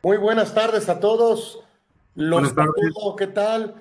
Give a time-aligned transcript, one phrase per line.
[0.00, 1.58] Muy buenas tardes a todos.
[2.14, 3.74] Los saludo, ¿qué tal?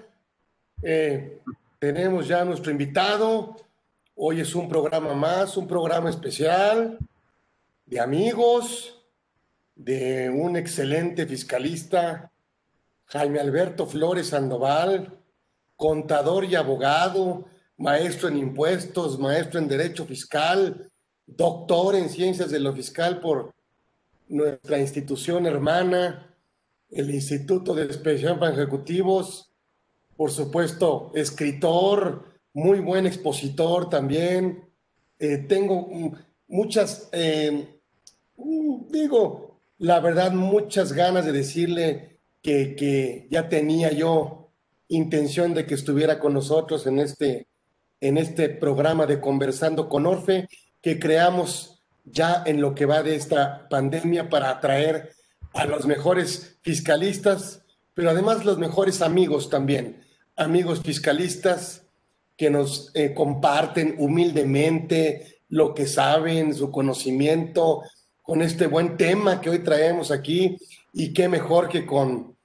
[0.82, 1.40] Eh,
[1.78, 3.56] tenemos ya nuestro invitado.
[4.16, 6.98] Hoy es un programa más, un programa especial
[7.86, 9.00] de amigos,
[9.76, 12.32] de un excelente fiscalista,
[13.06, 15.16] Jaime Alberto Flores Sandoval,
[15.76, 17.46] contador y abogado,
[17.78, 20.90] maestro en impuestos, maestro en derecho fiscal,
[21.28, 23.54] doctor en ciencias de lo fiscal por
[24.30, 26.36] nuestra institución hermana,
[26.90, 29.52] el Instituto de Especialización para Ejecutivos,
[30.16, 34.68] por supuesto, escritor, muy buen expositor también.
[35.20, 35.90] Eh, tengo
[36.48, 37.68] muchas, eh,
[38.90, 44.50] digo, la verdad, muchas ganas de decirle que, que, ya tenía yo
[44.88, 47.48] intención de que estuviera con nosotros en este,
[48.00, 50.48] en este programa de Conversando con Orfe,
[50.82, 51.77] que creamos
[52.12, 55.14] ya en lo que va de esta pandemia para atraer
[55.54, 60.04] a los mejores fiscalistas, pero además los mejores amigos también,
[60.36, 61.84] amigos fiscalistas
[62.36, 67.82] que nos eh, comparten humildemente lo que saben, su conocimiento,
[68.22, 70.58] con este buen tema que hoy traemos aquí.
[70.94, 72.36] Y qué mejor que con,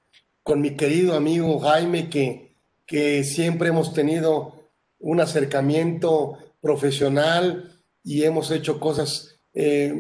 [0.43, 2.55] con mi querido amigo Jaime, que,
[2.87, 9.95] que siempre hemos tenido un acercamiento profesional y hemos hecho cosas eh,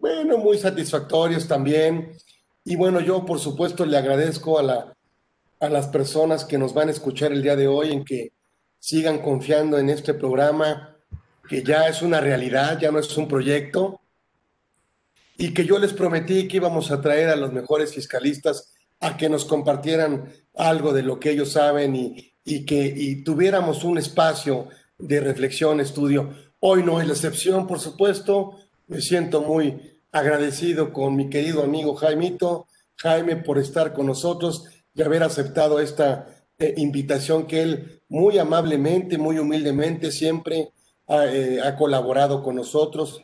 [0.00, 2.12] bueno, muy satisfactorios también.
[2.64, 4.96] Y bueno, yo por supuesto le agradezco a, la,
[5.60, 8.32] a las personas que nos van a escuchar el día de hoy en que
[8.78, 10.96] sigan confiando en este programa,
[11.48, 14.00] que ya es una realidad, ya no es un proyecto,
[15.36, 19.28] y que yo les prometí que íbamos a traer a los mejores fiscalistas a que
[19.28, 24.68] nos compartieran algo de lo que ellos saben y, y que y tuviéramos un espacio
[24.98, 26.34] de reflexión, estudio.
[26.60, 28.56] Hoy no es la excepción, por supuesto,
[28.88, 35.02] me siento muy agradecido con mi querido amigo Jaimito, Jaime, por estar con nosotros y
[35.02, 36.26] haber aceptado esta
[36.58, 40.72] eh, invitación que él muy amablemente, muy humildemente siempre
[41.06, 43.22] ha, eh, ha colaborado con nosotros,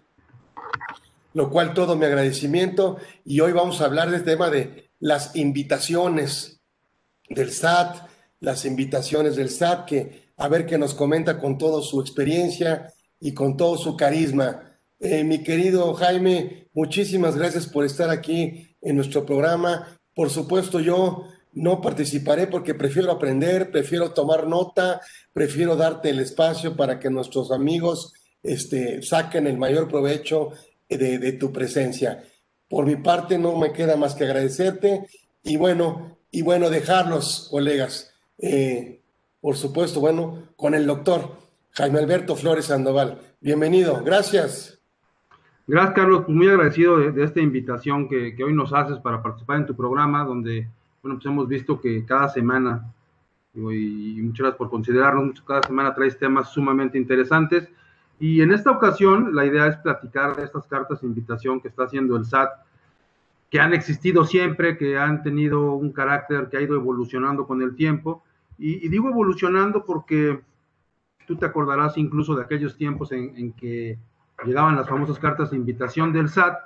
[1.32, 2.98] lo cual todo mi agradecimiento.
[3.24, 6.60] Y hoy vamos a hablar del tema de las invitaciones
[7.28, 8.06] del SAT,
[8.40, 13.32] las invitaciones del SAT, que a ver qué nos comenta con toda su experiencia y
[13.32, 14.73] con todo su carisma.
[15.06, 19.98] Eh, mi querido Jaime, muchísimas gracias por estar aquí en nuestro programa.
[20.14, 25.02] Por supuesto, yo no participaré porque prefiero aprender, prefiero tomar nota,
[25.34, 30.52] prefiero darte el espacio para que nuestros amigos este, saquen el mayor provecho
[30.88, 32.24] de, tu presencia.
[32.66, 35.06] Por mi parte, no me queda más que agradecerte
[35.42, 38.14] y bueno, y bueno, dejarlos, colegas.
[38.38, 39.02] Eh,
[39.42, 41.36] por supuesto, bueno, con el doctor
[41.72, 43.20] Jaime Alberto Flores Sandoval.
[43.42, 44.74] Bienvenido, gracias.
[45.66, 46.24] Gracias, Carlos.
[46.26, 50.22] Pues muy agradecido de, esta invitación que, hoy nos haces para participar en tu programa,
[50.22, 50.68] donde,
[51.02, 52.92] bueno, pues hemos visto que cada semana,
[53.54, 57.66] y, muchas gracias por considerarnos, cada semana traes temas sumamente interesantes.
[58.20, 61.84] Y en esta ocasión, la idea es platicar de estas cartas de invitación que está
[61.84, 62.50] haciendo el SAT,
[63.50, 67.74] que han existido siempre, que han tenido un carácter que ha ido evolucionando con el
[67.74, 68.22] tiempo.
[68.58, 70.40] Y, digo evolucionando porque
[71.26, 73.98] tú te acordarás incluso de aquellos tiempos en que
[74.44, 76.58] llegaban las famosas cartas de invitación del SAT,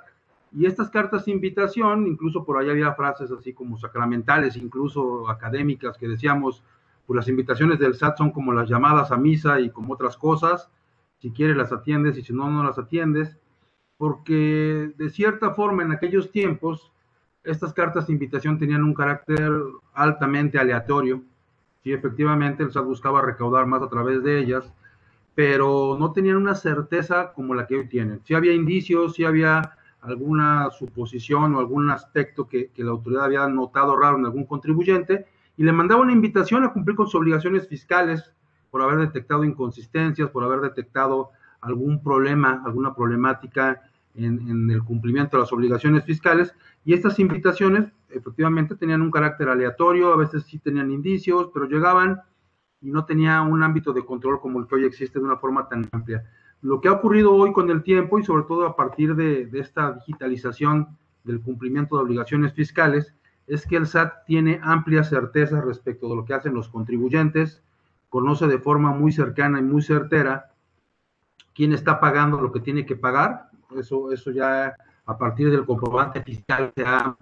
[0.51, 5.97] y estas cartas de invitación, incluso por ahí había frases así como sacramentales, incluso académicas,
[5.97, 6.63] que decíamos,
[7.05, 10.69] pues las invitaciones del SAT son como las llamadas a misa y como otras cosas,
[11.19, 13.37] si quieres las atiendes y si no, no las atiendes,
[13.97, 16.91] porque de cierta forma en aquellos tiempos,
[17.43, 19.51] estas cartas de invitación tenían un carácter
[19.93, 21.21] altamente aleatorio,
[21.83, 24.73] si efectivamente el SAT buscaba recaudar más a través de ellas,
[25.39, 28.19] pero no tenían una certeza como la que hoy tienen.
[28.25, 33.95] Si había indicios, si había alguna suposición o algún aspecto que, la autoridad había notado
[33.95, 38.33] raro en algún contribuyente y le mandaba una invitación a cumplir con sus obligaciones fiscales
[38.69, 41.29] por haber detectado inconsistencias, por haber detectado
[41.61, 43.81] algún problema, alguna problemática
[44.15, 46.53] en, en, el cumplimiento de las obligaciones fiscales.
[46.83, 52.23] Y estas invitaciones efectivamente tenían un carácter aleatorio, a veces sí tenían indicios, pero llegaban
[52.81, 55.67] y no tenía un ámbito de control como el que hoy existe de una forma
[55.67, 56.23] tan amplia.
[56.61, 59.93] Lo que ha ocurrido hoy con el tiempo y sobre todo a partir de, esta
[59.93, 63.13] digitalización del cumplimiento de obligaciones fiscales
[63.47, 67.63] es que el SAT tiene amplia certeza respecto de lo que hacen los contribuyentes,
[68.09, 70.51] conoce de forma muy cercana y muy certera
[71.53, 73.49] quién está pagando lo que tiene que pagar.
[73.75, 77.15] Eso, eso ya a partir del comprobante fiscal se ha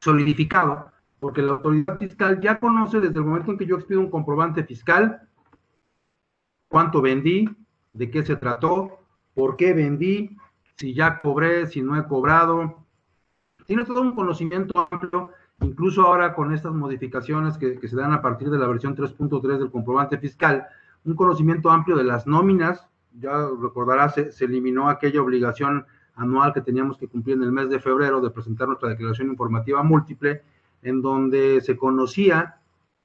[0.00, 0.91] solidificado
[1.22, 4.64] porque la autoridad fiscal ya conoce desde el momento en que yo expido un comprobante
[4.64, 5.22] fiscal
[6.66, 7.48] cuánto vendí,
[7.92, 8.98] de qué se trató,
[9.32, 10.36] por qué vendí,
[10.74, 12.84] si ya cobré, si no he cobrado,
[13.66, 15.30] tiene todo un conocimiento amplio,
[15.60, 19.70] incluso ahora con estas modificaciones que, se dan a partir de la versión 3.3 del
[19.70, 20.66] comprobante fiscal,
[21.04, 25.86] un conocimiento amplio de las nóminas, ya recordarás, se, eliminó aquella obligación
[26.16, 29.84] anual que teníamos que cumplir en el mes de febrero de presentar nuestra declaración informativa
[29.84, 30.42] múltiple,
[30.82, 32.56] en donde se conocía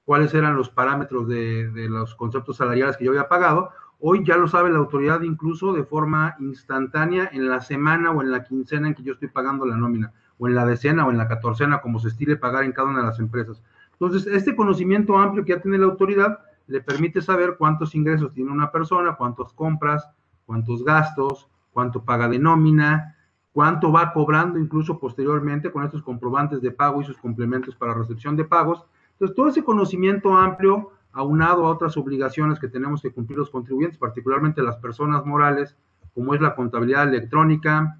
[0.04, 3.72] cuáles eran los parámetros de, los conceptos salariales que yo había pagado.
[4.00, 8.32] Hoy ya lo sabe la autoridad incluso de forma instantánea en la semana o en
[8.32, 11.18] la quincena en que yo estoy pagando la nómina o en la decena o en
[11.18, 13.62] la catorcena, como se estile pagar en cada una de las empresas.
[13.94, 18.52] Entonces, este conocimiento amplio que ya tiene la autoridad le permite saber cuántos ingresos tiene
[18.52, 20.08] una persona, cuántas compras,
[20.46, 23.17] cuántos gastos, cuánto paga de nómina,
[23.58, 28.36] cuánto va cobrando incluso posteriormente con estos comprobantes de pago y sus complementos para recepción
[28.36, 28.86] de pagos.
[29.14, 33.98] Entonces, todo ese conocimiento amplio, aunado a otras obligaciones que tenemos que cumplir los contribuyentes,
[33.98, 35.76] particularmente las personas morales,
[36.14, 38.00] como es la contabilidad electrónica,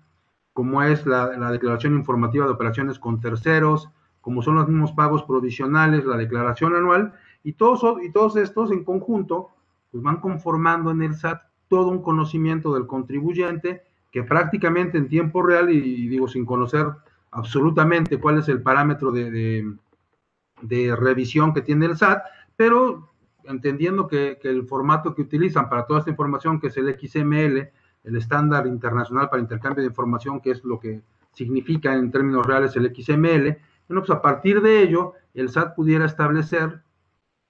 [0.54, 3.90] como es la, declaración informativa de operaciones con terceros,
[4.22, 7.14] como son los mismos pagos provisionales, la declaración anual,
[7.44, 9.50] y todos, y todos estos en conjunto
[9.90, 15.42] pues van conformando en el SAT todo un conocimiento del contribuyente que prácticamente en tiempo
[15.42, 16.88] real, y, digo sin conocer
[17.32, 19.76] absolutamente cuál es el parámetro de,
[20.62, 22.24] de, revisión que tiene el SAT,
[22.56, 23.12] pero
[23.44, 27.70] entendiendo que, el formato que utilizan para toda esta información, que es el XML,
[28.04, 31.02] el estándar internacional para intercambio de información, que es lo que
[31.34, 33.58] significa en términos reales el XML,
[33.88, 36.82] bueno, pues a partir de ello, el SAT pudiera establecer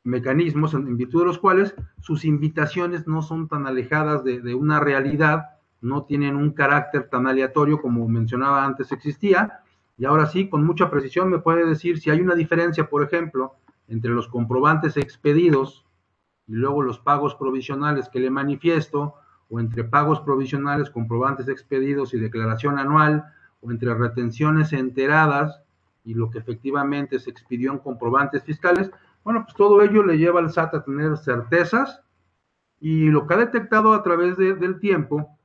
[0.04, 5.57] mecanismos en, virtud de los cuales sus invitaciones no son tan alejadas de, una realidad,
[5.82, 9.62] no tienen un carácter tan aleatorio como mencionaba antes existía,
[9.98, 13.56] y ahora sí, con mucha precisión me puede decir si hay una diferencia, por ejemplo,
[13.88, 15.86] entre los comprobantes expedidos
[16.48, 19.16] y luego los pagos provisionales que le manifiesto,
[19.50, 23.26] o entre pagos provisionales, comprobantes expedidos y declaración anual,
[23.62, 25.62] o entre retenciones enteradas
[26.04, 28.92] y lo que efectivamente se expidió en comprobantes fiscales,
[29.24, 32.02] bueno, pues todo ello le lleva al SAT a tener certezas
[32.80, 35.37] y lo que ha detectado a través del tiempo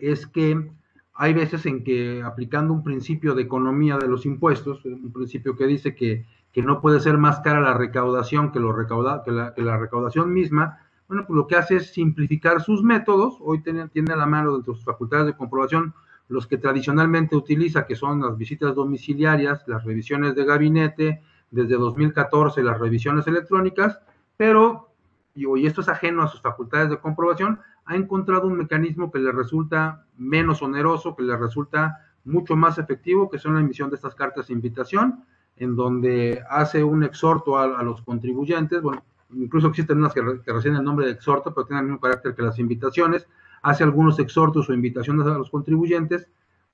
[0.00, 0.70] es que
[1.14, 5.66] hay veces en que aplicando un principio de economía de los impuestos, un principio que
[5.66, 9.76] dice que, que no puede ser más cara la recaudación que, lo recauda, que, la,
[9.76, 10.78] recaudación misma,
[11.08, 13.36] bueno, pues lo que hace es simplificar sus métodos.
[13.40, 15.92] Hoy tiene, tiene a la mano dentro de sus facultades de comprobación
[16.28, 22.62] los que tradicionalmente utiliza, que son las visitas domiciliarias, las revisiones de gabinete, desde 2014
[22.62, 24.00] las revisiones electrónicas,
[24.36, 24.92] pero,
[25.34, 27.60] y, esto es ajeno a sus facultades de comprobación,
[27.90, 33.28] ha encontrado un mecanismo que le resulta menos oneroso, que le resulta mucho más efectivo,
[33.28, 35.24] que son la emisión de estas cartas de invitación,
[35.56, 39.02] en donde hace un exhorto a, a los contribuyentes, bueno,
[39.34, 42.42] incluso existen unas que, reciben el nombre de exhorto, pero tienen el mismo carácter que
[42.42, 43.26] las invitaciones,
[43.60, 46.28] hace algunos exhortos o invitaciones a los contribuyentes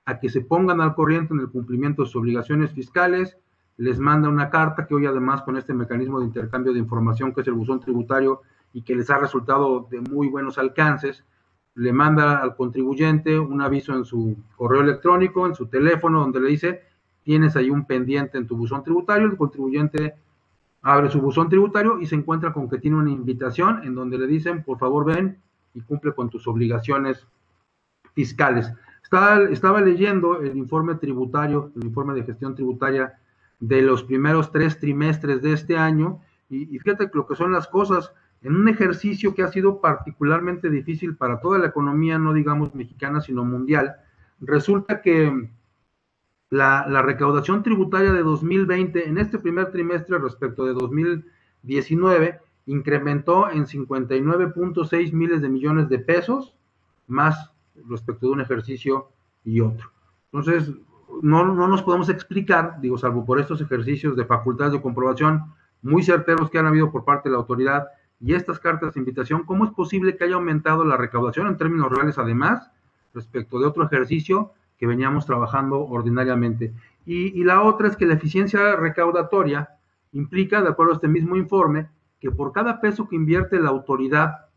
[0.05, 3.39] a que se pongan al corriente en el cumplimiento de sus obligaciones fiscales,
[3.77, 7.41] les manda una carta que hoy además con este mecanismo de intercambio de información que
[7.41, 8.43] es el buzón tributario
[8.73, 11.23] y que les ha resultado de muy buenos alcances,
[11.75, 16.49] le manda al contribuyente un aviso en su correo electrónico, en su teléfono, donde le
[16.49, 16.81] dice,
[17.23, 20.15] tienes ahí un pendiente en tu buzón tributario, el contribuyente
[20.81, 24.25] abre su buzón tributario y se encuentra con que tiene una invitación en donde le
[24.25, 25.37] dicen, por favor ven
[25.73, 27.27] y cumple con tus obligaciones
[28.15, 28.71] fiscales.
[29.03, 33.19] Estaba, estaba leyendo el informe tributario, el informe de gestión tributaria
[33.59, 37.67] de los primeros tres trimestres de este año y, y fíjate lo que son las
[37.67, 42.75] cosas en un ejercicio que ha sido particularmente difícil para toda la economía, no digamos
[42.75, 43.95] mexicana, sino mundial,
[44.39, 45.49] resulta que
[46.49, 55.13] la, recaudación tributaria de 2020 en este primer trimestre respecto de 2019 incrementó en 59.6
[55.13, 56.55] miles de millones de pesos
[57.07, 57.51] más
[57.89, 59.09] respecto de un ejercicio
[59.43, 59.91] y otro.
[60.31, 60.73] Entonces,
[61.21, 66.03] no, no nos podemos explicar, digo, salvo por estos ejercicios de facultades de comprobación muy
[66.03, 67.87] certeros que han habido por parte de la autoridad
[68.19, 71.91] y estas cartas de invitación, ¿cómo es posible que haya aumentado la recaudación en términos
[71.91, 72.71] reales además
[73.13, 76.73] respecto de otro ejercicio que veníamos trabajando ordinariamente.
[77.05, 79.69] Y, la otra es que la eficiencia recaudatoria
[80.11, 84.47] implica, de acuerdo a este mismo informe, que por cada peso que invierte la autoridad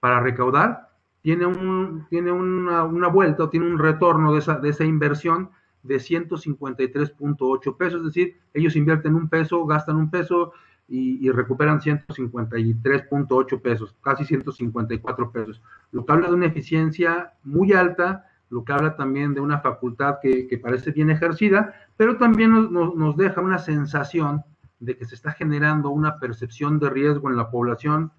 [0.00, 0.90] para recaudar,
[1.22, 5.50] tiene, un, tiene una, vuelta o tiene un retorno de esa, de esa inversión
[5.82, 10.52] de 153.8 pesos, es decir, ellos invierten un peso, gastan un peso
[10.90, 17.72] y, y recuperan 153.8 pesos, casi 154 pesos, lo que habla de una eficiencia muy
[17.72, 23.16] alta lo que habla también de una facultad que, parece bien ejercida, pero también nos,
[23.16, 24.42] deja una sensación
[24.80, 28.12] de que se está generando una percepción de riesgo en la población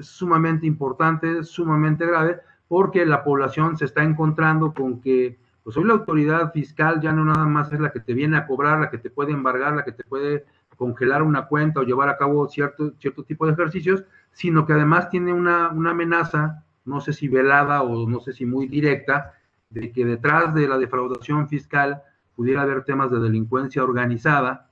[0.00, 5.94] sumamente importante, sumamente grave, porque la población se está encontrando con que pues hoy la
[5.94, 8.98] autoridad fiscal ya no nada más es la que te viene a cobrar, la que
[8.98, 10.44] te puede embargar, la que te puede
[10.76, 15.08] congelar una cuenta o llevar a cabo cierto, cierto tipo de ejercicios, sino que además
[15.10, 19.32] tiene una, una amenaza, no sé si velada o no sé si muy directa,
[19.70, 22.02] de que detrás de la defraudación fiscal
[22.34, 24.70] pudiera haber temas de delincuencia organizada,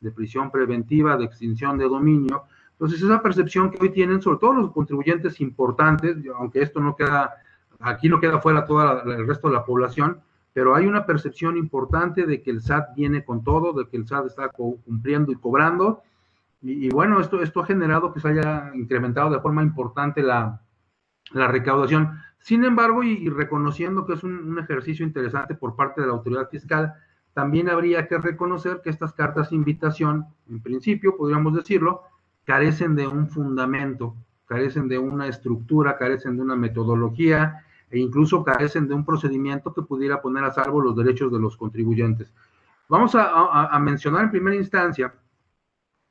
[0.00, 2.44] de prisión preventiva, de extinción de dominio.
[2.72, 7.34] Entonces, esa percepción que hoy tienen, sobre todo los contribuyentes importantes, aunque esto no queda,
[7.78, 10.20] aquí no queda fuera todo el resto de la población,
[10.52, 14.06] pero hay una percepción importante de que el SAT viene con todo, de que el
[14.06, 16.02] SAT está cumpliendo y cobrando,
[16.64, 20.60] y, bueno, esto, esto ha generado que se haya incrementado de forma importante la,
[21.32, 22.20] la recaudación.
[22.38, 26.48] Sin embargo, y, reconociendo que es un, un, ejercicio interesante por parte de la autoridad
[26.48, 26.94] fiscal,
[27.34, 32.02] también habría que reconocer que estas cartas de invitación, en principio, podríamos decirlo,
[32.44, 34.14] carecen de un fundamento,
[34.46, 39.82] carecen de una estructura, carecen de una metodología, e incluso carecen de un procedimiento que
[39.82, 42.32] pudiera poner a salvo los derechos de los contribuyentes.
[42.88, 45.14] Vamos a, mencionar en primera instancia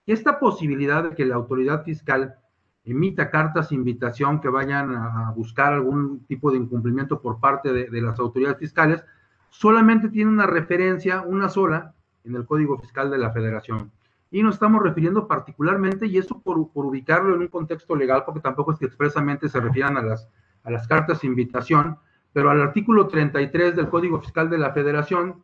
[0.06, 2.36] esta posibilidad de que la autoridad fiscal
[2.84, 8.02] emita cartas de invitación que vayan a, buscar algún tipo de incumplimiento por parte de,
[8.02, 9.04] las autoridades fiscales,
[9.50, 13.92] solamente tiene una referencia, una sola, en el Código Fiscal de la Federación.
[14.30, 18.40] Y nos estamos refiriendo particularmente, y esto por, por ubicarlo en un contexto legal, porque
[18.40, 20.30] tampoco es que expresamente se refieran a las
[20.64, 21.98] a las cartas de invitación,
[22.34, 25.44] pero al artículo 33 del Código Fiscal de la Federación,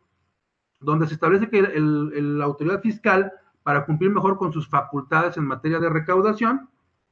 [0.80, 3.32] donde se establece que la autoridad fiscal,
[3.62, 6.68] para cumplir mejor con sus facultades en materia de recaudación,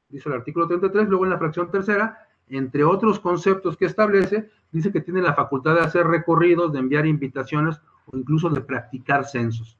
[0.09, 4.91] dice el artículo 33, luego en la fracción tercera, entre otros conceptos que establece, dice
[4.91, 9.77] que tiene la facultad de hacer recorridos, de enviar invitaciones o incluso de practicar censos.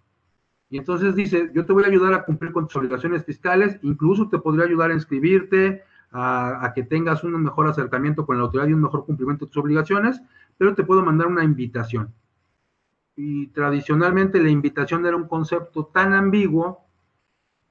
[0.69, 4.27] Y entonces dice, yo te voy a ayudar a cumplir con tus obligaciones fiscales, incluso
[4.27, 8.73] te podría ayudar a inscribirte, a, que tengas un mejor acercamiento con la autoridad y
[8.73, 10.21] un mejor cumplimiento de tus obligaciones,
[10.57, 12.13] pero te puedo mandar una invitación.
[13.15, 16.85] Y tradicionalmente la invitación era un concepto tan ambiguo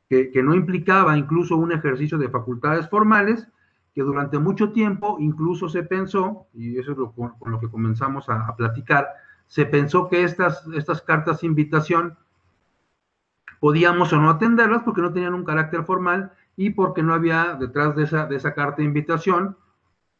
[0.08, 3.48] que, no implicaba incluso un ejercicio de facultades formales,
[3.94, 8.28] que durante mucho tiempo incluso se pensó, y eso es lo, con, lo que comenzamos
[8.28, 9.08] a, platicar,
[9.46, 12.16] se pensó que estas, estas cartas de invitación
[13.58, 17.94] podíamos o no atenderlas porque no tenían un carácter formal y porque no había detrás
[17.94, 19.56] de esa, de esa carta de invitación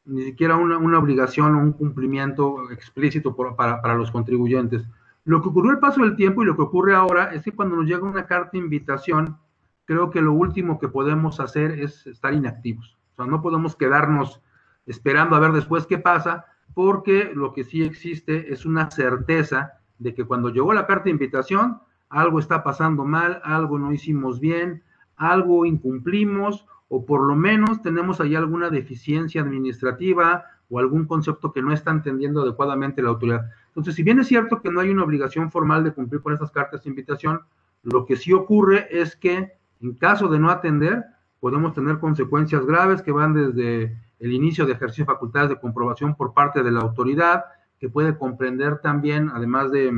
[0.06, 4.86] ni siquiera una, una obligación o un cumplimiento explícito para, para, los contribuyentes.
[5.24, 7.74] Lo que ocurrió el paso del tiempo y lo que ocurre ahora es que cuando
[7.76, 9.36] nos llega una carta de invitación,
[9.84, 12.96] creo que lo último que podemos hacer es estar inactivos.
[13.12, 14.40] O sea, no podemos quedarnos
[14.86, 20.14] esperando a ver después qué pasa, porque lo que sí existe es una certeza de
[20.14, 24.84] que cuando llegó la carta de invitación, algo está pasando mal, algo no hicimos bien,
[25.16, 31.62] algo incumplimos o por lo menos tenemos ahí alguna deficiencia administrativa o algún concepto que
[31.62, 33.46] no está entendiendo adecuadamente la autoridad.
[33.68, 36.50] Entonces, si bien es cierto que no hay una obligación formal de cumplir con estas
[36.50, 37.40] cartas de invitación,
[37.82, 41.04] lo que sí ocurre es que en caso de no atender,
[41.40, 46.14] podemos tener consecuencias graves que van desde el inicio de ejercicio de facultades de comprobación
[46.14, 47.44] por parte de la autoridad,
[47.78, 49.92] que puede comprender también, además de,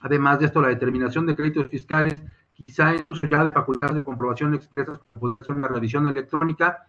[0.00, 2.22] además de esto, la determinación de créditos fiscales
[2.62, 6.86] quizá incluso ya de facultades de comprobación expresas, puede ser una revisión electrónica.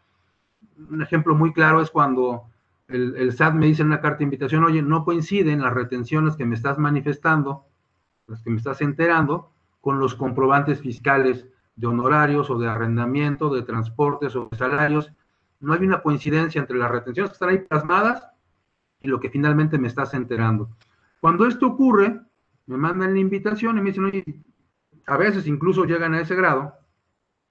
[0.89, 2.43] Un ejemplo muy claro es cuando
[2.87, 6.35] el, el, SAT me dice en una carta de invitación, oye, no coinciden las retenciones
[6.35, 7.65] que me estás manifestando,
[8.27, 9.51] las que me estás enterando,
[9.81, 15.11] con los comprobantes fiscales de honorarios o de arrendamiento, de transportes o de salarios.
[15.59, 18.27] No hay una coincidencia entre las retenciones que están ahí plasmadas
[19.01, 20.69] y lo que finalmente me estás enterando.
[21.19, 22.19] Cuando esto ocurre,
[22.65, 24.23] me mandan la invitación y me dicen, oye,
[25.05, 26.73] a veces incluso llegan a ese grado,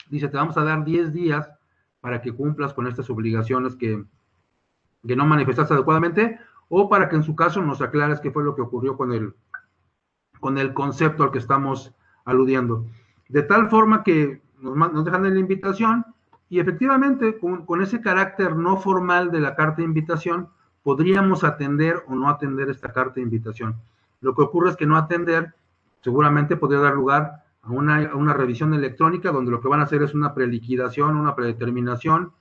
[0.08, 1.50] dice, te vamos a dar 10 días
[2.00, 4.02] para que cumplas con estas obligaciones que,
[5.06, 8.54] que no manifestaste adecuadamente, o para que en su caso nos aclares qué fue lo
[8.54, 9.34] que ocurrió con el,
[10.40, 11.94] con el concepto al que estamos
[12.24, 12.86] aludiendo.
[13.28, 16.04] De tal forma que nos, nos dejan en la invitación
[16.48, 20.48] y efectivamente con, con, ese carácter no formal de la carta de invitación,
[20.82, 23.76] podríamos atender o no atender esta carta de invitación.
[24.20, 25.54] Lo que ocurre es que no atender
[26.02, 30.14] seguramente podría dar lugar a una, revisión electrónica donde lo que van a hacer es
[30.14, 32.32] una preliquidación, una predeterminación,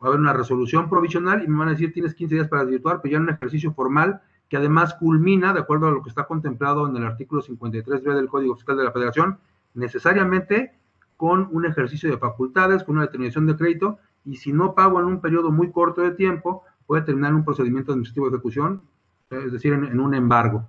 [0.00, 2.62] va a haber una resolución provisional y me van a decir tienes 15 días para
[2.62, 6.10] desvirtuar, pero ya en un ejercicio formal que además culmina, de acuerdo a lo que
[6.10, 9.38] está contemplado en el artículo 53b del Código Fiscal de la Federación,
[9.74, 10.74] necesariamente
[11.16, 15.06] con un ejercicio de facultades, con una determinación de crédito, y si no pago en
[15.06, 18.82] un periodo muy corto de tiempo, puede terminar en un procedimiento administrativo de ejecución,
[19.30, 20.66] es decir, en, en un embargo.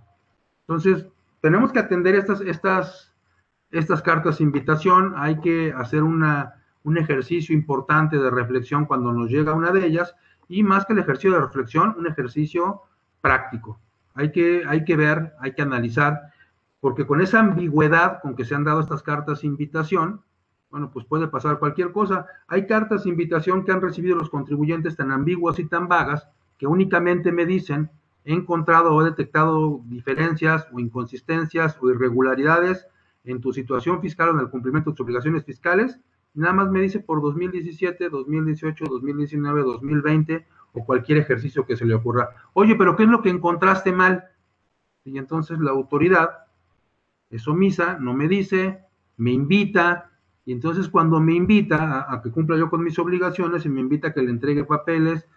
[0.61, 1.05] Entonces,
[1.41, 3.08] tenemos que atender estas, estas,
[3.71, 9.29] estas cartas de invitación, hay que hacer una, un ejercicio importante de reflexión cuando nos
[9.29, 10.15] llega una de ellas,
[10.47, 12.81] y más que el ejercicio de reflexión, un ejercicio
[13.21, 13.79] práctico.
[14.15, 16.19] hay que, hay que ver, hay que analizar,
[16.81, 20.21] porque con esa ambigüedad con que se han dado estas cartas de invitación,
[20.71, 22.27] bueno, pues puede pasar cualquier cosa.
[22.47, 26.67] Hay cartas de invitación que han recibido los contribuyentes tan ambiguas y tan vagas que
[26.67, 27.89] únicamente me dicen,
[28.23, 32.85] he encontrado o he detectado diferencias o inconsistencias o irregularidades
[33.23, 35.99] en tu situación fiscal o en el cumplimiento de tus obligaciones fiscales.
[36.33, 41.95] Nada más me dice por 2017, 2018, 2019, 2020 o cualquier ejercicio que se le
[41.95, 42.29] ocurra.
[42.53, 44.25] Oye, pero ¿qué es lo que encontraste mal?
[45.03, 46.29] Y entonces la autoridad
[47.29, 48.79] es omisa, no me dice,
[49.17, 50.11] me invita,
[50.45, 54.09] y entonces cuando me invita a, que cumpla yo con mis obligaciones y me invita
[54.09, 55.27] a que le entregue papeles,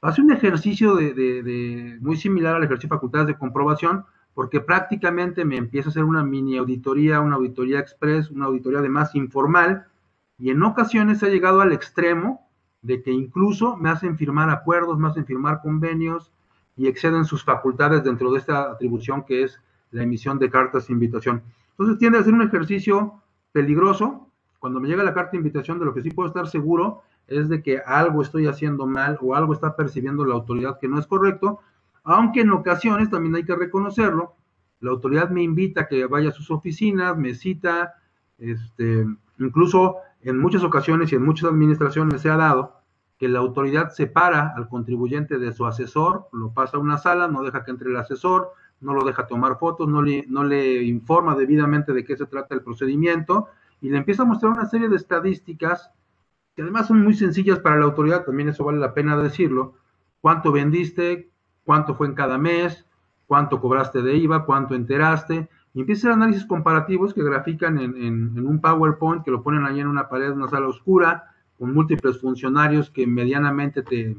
[0.00, 4.04] hace un ejercicio de, muy similar al ejercicio de facultades de comprobación,
[4.40, 9.14] porque prácticamente me empieza a hacer una mini auditoría, una auditoría express, una auditoría además
[9.14, 9.84] informal,
[10.38, 12.48] y en ocasiones ha llegado al extremo
[12.80, 16.32] de que incluso me hacen firmar acuerdos, me hacen firmar convenios
[16.74, 20.94] y exceden sus facultades dentro de esta atribución que es la emisión de cartas de
[20.94, 21.42] invitación.
[21.72, 23.20] Entonces tiende a ser un ejercicio
[23.52, 24.26] peligroso.
[24.58, 27.50] Cuando me llega la carta de invitación, de lo que sí puedo estar seguro es
[27.50, 31.06] de que algo estoy haciendo mal o algo está percibiendo la autoridad que no es
[31.06, 31.60] correcto,
[32.04, 34.34] aunque en ocasiones también hay que reconocerlo.
[34.80, 37.94] La autoridad me invita a que vaya a sus oficinas, me cita,
[38.38, 39.06] este,
[39.38, 42.80] incluso en muchas ocasiones y en muchas administraciones se ha dado
[43.18, 47.42] que la autoridad separa al contribuyente de su asesor, lo pasa a una sala, no
[47.42, 51.34] deja que entre el asesor, no lo deja tomar fotos, no le, no le informa
[51.34, 53.48] debidamente de qué se trata el procedimiento
[53.82, 55.90] y le empieza a mostrar una serie de estadísticas
[56.54, 59.74] que además son muy sencillas para la autoridad, también eso vale la pena decirlo,
[60.20, 61.29] cuánto vendiste,
[61.70, 62.84] cuánto fue en cada mes,
[63.28, 68.60] cuánto cobraste de IVA, cuánto enteraste, y empieza a análisis comparativos que grafican en, un
[68.60, 73.06] PowerPoint, que lo ponen ahí en una pared, una sala oscura, con múltiples funcionarios que
[73.06, 74.16] medianamente te,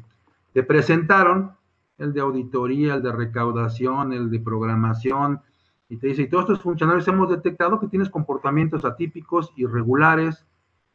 [0.63, 1.51] presentaron,
[1.98, 5.41] el de auditoría, el de recaudación, el de programación,
[5.89, 10.46] y te dice, y todos estos funcionarios hemos detectado que tienes comportamientos atípicos, irregulares,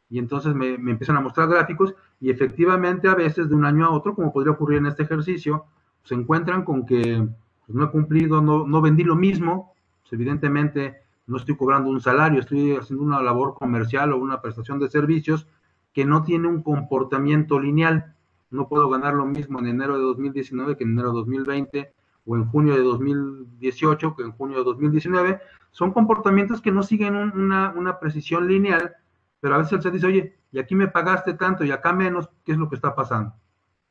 [0.09, 3.91] y entonces me, empiezan a mostrar gráficos, y efectivamente a veces de un año a
[3.91, 5.67] otro, como podría ocurrir en este ejercicio,
[6.07, 7.27] se encuentran con que
[7.65, 11.99] pues, no he cumplido, no, no vendí lo mismo, pues, evidentemente no estoy cobrando un
[11.99, 15.47] salario, estoy haciendo una labor comercial o una prestación de servicios
[15.91, 18.15] que no tiene un comportamiento lineal.
[18.49, 21.93] No puedo ganar lo mismo en enero de 2019 que en enero de 2020
[22.25, 25.41] o en junio de 2018 que en junio de 2019.
[25.71, 28.93] Son comportamientos que no siguen una, una precisión lineal,
[29.41, 32.53] pero a veces se dice, oye, y aquí me pagaste tanto y acá menos, ¿qué
[32.53, 33.33] es lo que está pasando?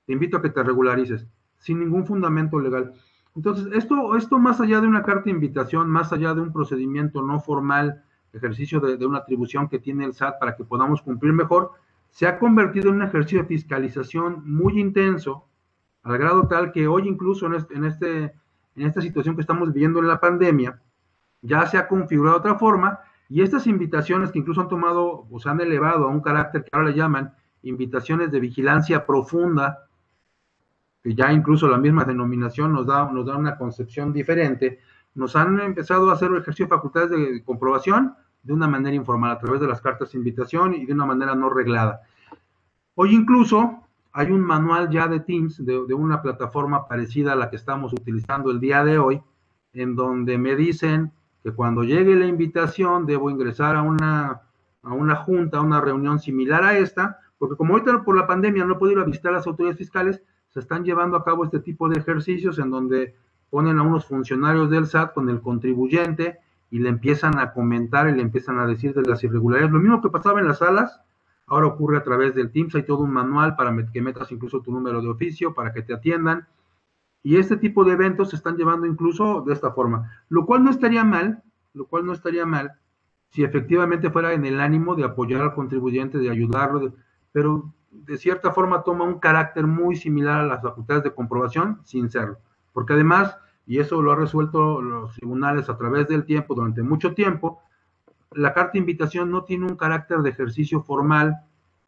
[0.06, 1.26] Te invito a que te regularices,
[1.58, 2.94] sin ningún fundamento legal.
[3.34, 7.22] Entonces, esto, esto más allá de una carta de invitación, más allá de un procedimiento
[7.22, 11.72] no formal, ejercicio de, una atribución que tiene el SAT para que podamos cumplir mejor,
[12.10, 15.46] se ha convertido en un ejercicio de fiscalización muy intenso,
[16.02, 18.22] al grado tal que hoy incluso en, este, en, este,
[18.76, 20.80] en esta situación que estamos viviendo en la pandemia,
[21.42, 25.40] ya se ha configurado de otra forma y estas invitaciones que incluso han tomado o
[25.40, 29.85] se han elevado a un carácter que ahora le llaman invitaciones de vigilancia profunda,
[31.06, 34.80] que ya incluso la misma denominación nos da, nos da una concepción diferente,
[35.14, 39.38] nos han empezado a hacer ejercicio de facultades de comprobación de una manera informal, a
[39.38, 42.00] través de las cartas de invitación y de una manera no reglada.
[42.96, 47.56] Hoy incluso hay un manual ya de Teams, de, una plataforma parecida a la que
[47.56, 49.22] estamos utilizando el día de hoy,
[49.74, 51.12] en donde me dicen
[51.44, 54.42] que cuando llegue la invitación debo ingresar a una,
[54.82, 58.64] a una junta, a una reunión similar a esta, porque como ahorita por la pandemia
[58.64, 60.20] no ir a visitar a las autoridades fiscales,
[60.56, 63.14] se están llevando a cabo este tipo de ejercicios en donde
[63.50, 66.38] ponen a unos funcionarios del SAT con el contribuyente
[66.70, 69.70] y le empiezan a comentar y le empiezan a decir de las irregularidades.
[69.70, 70.98] Lo mismo que pasaba en las salas,
[71.46, 74.72] ahora ocurre a través del Teams, hay todo un manual para que metas incluso tu
[74.72, 76.48] número de oficio, para que te atiendan.
[77.22, 80.70] Y este tipo de eventos se están llevando incluso de esta forma, lo cual no
[80.70, 81.42] estaría mal,
[81.74, 82.72] lo cual no estaría mal
[83.28, 86.94] si efectivamente fuera en el ánimo de apoyar al contribuyente, de ayudarlo,
[87.30, 92.10] pero de cierta forma toma un carácter muy similar a las facultades de comprobación sin
[92.10, 92.38] serlo.
[92.72, 97.14] Porque además, y eso lo ha resuelto los tribunales a través del tiempo, durante mucho
[97.14, 97.60] tiempo,
[98.32, 101.40] la carta de invitación no tiene un carácter de ejercicio formal,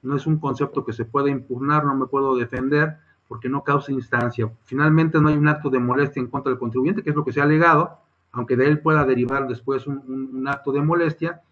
[0.02, 3.92] no es un concepto que se pueda impugnar, no me puedo defender, porque no causa
[3.92, 4.50] instancia.
[4.64, 7.32] Finalmente no hay un acto de molestia en contra del contribuyente, que es lo que
[7.32, 7.98] se ha alegado,
[8.32, 11.42] aunque de él pueda derivar después un, un acto de molestia,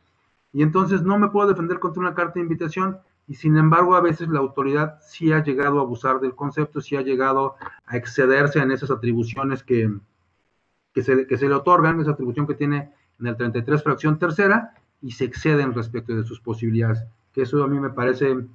[0.52, 4.00] y entonces no me puedo defender contra una carta de invitación y sin embargo a
[4.00, 8.60] veces la autoridad sí ha llegado a abusar del concepto, sí ha llegado a excederse
[8.60, 9.92] en esas atribuciones que,
[10.92, 14.74] que, se, que se le otorgan, esa atribución que tiene en el 33 fracción tercera,
[15.02, 18.46] y se exceden respecto de sus posibilidades, que eso a mí me parece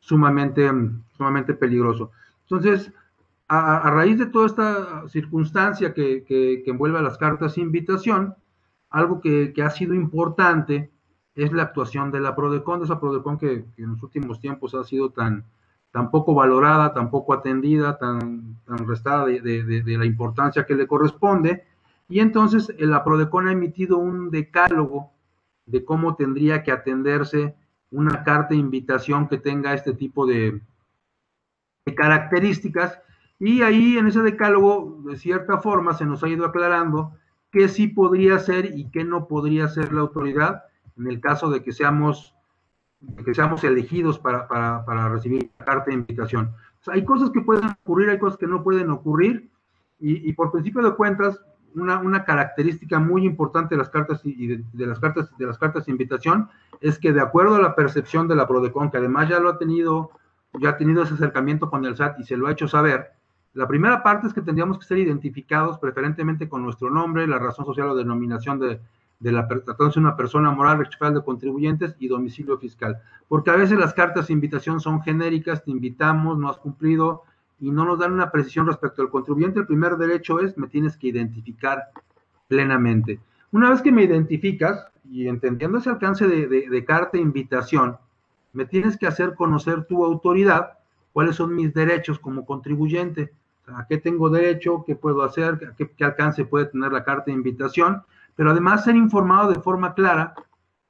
[0.00, 0.70] sumamente,
[1.16, 2.10] sumamente peligroso.
[2.42, 2.92] Entonces,
[3.48, 8.34] a, raíz de toda esta circunstancia que, envuelve a las cartas de invitación,
[8.90, 10.90] algo que, ha sido importante
[11.44, 14.84] es la actuación de la PRODECON, de esa PRODECON que, en los últimos tiempos ha
[14.84, 15.44] sido tan,
[16.10, 21.64] poco valorada, tan poco atendida, tan, restada de, la importancia que le corresponde.
[22.08, 25.12] Y entonces eh, la PRODECON ha emitido un decálogo
[25.64, 27.54] de cómo tendría que atenderse
[27.90, 30.60] una carta de invitación que tenga este tipo de,
[31.96, 33.00] características.
[33.38, 37.12] Y ahí en ese decálogo, de cierta forma, se nos ha ido aclarando
[37.50, 40.64] qué sí podría ser y qué no podría ser la autoridad
[41.00, 42.34] en el caso de que seamos,
[43.24, 46.52] que seamos elegidos para, para, recibir la carta de invitación.
[46.86, 49.48] hay cosas que pueden ocurrir, hay cosas que no pueden ocurrir,
[50.02, 51.38] y, por principio de cuentas,
[51.74, 55.84] una, una, característica muy importante de las cartas y de, las cartas de las cartas
[55.84, 56.48] de invitación
[56.80, 59.58] es que de acuerdo a la percepción de la Prodecon, que además ya lo ha
[59.58, 60.10] tenido,
[60.58, 63.10] ya ha tenido ese acercamiento con el SAT y se lo ha hecho saber,
[63.52, 67.66] la primera parte es que tendríamos que ser identificados preferentemente con nuestro nombre, la razón
[67.66, 68.80] social o denominación de,
[69.20, 73.00] de la tratándose de una persona moral, registral de contribuyentes y domicilio fiscal.
[73.28, 77.22] Porque a veces las cartas de invitación son genéricas, te invitamos, no has cumplido
[77.60, 79.60] y no nos dan una precisión respecto al contribuyente.
[79.60, 81.90] El primer derecho es, me tienes que identificar
[82.48, 83.20] plenamente.
[83.52, 87.98] Una vez que me identificas y entendiendo ese alcance de, carta de invitación,
[88.54, 90.78] me tienes que hacer conocer tu autoridad,
[91.12, 93.32] cuáles son mis derechos como contribuyente,
[93.66, 97.32] a qué tengo derecho, qué puedo hacer, qué, qué alcance puede tener la carta de
[97.32, 98.02] invitación
[98.40, 100.32] pero además ser informado de forma clara,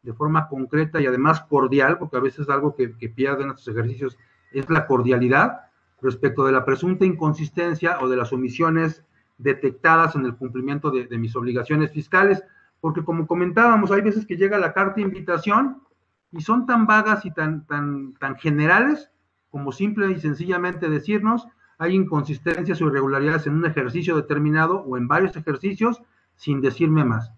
[0.03, 4.17] de forma concreta y además cordial, porque a veces algo que, pierden estos ejercicios
[4.53, 5.63] es la cordialidad
[6.01, 9.05] respecto de la presunta inconsistencia o de las omisiones
[9.37, 12.41] detectadas en el cumplimiento de, mis obligaciones fiscales,
[12.81, 15.83] porque como comentábamos, hay veces que llega la carta de invitación
[16.31, 19.11] y son tan vagas y tan, tan, tan generales
[19.51, 25.09] como simple y sencillamente decirnos hay inconsistencias o irregularidades en un ejercicio determinado o en
[25.09, 26.01] varios ejercicios
[26.37, 27.33] sin decirme más.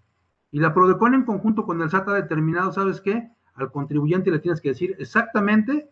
[0.53, 3.27] Y la PRODECON en conjunto con el SAT ha determinado, ¿sabes qué?
[3.55, 5.89] Al contribuyente le tienes que decir exactamente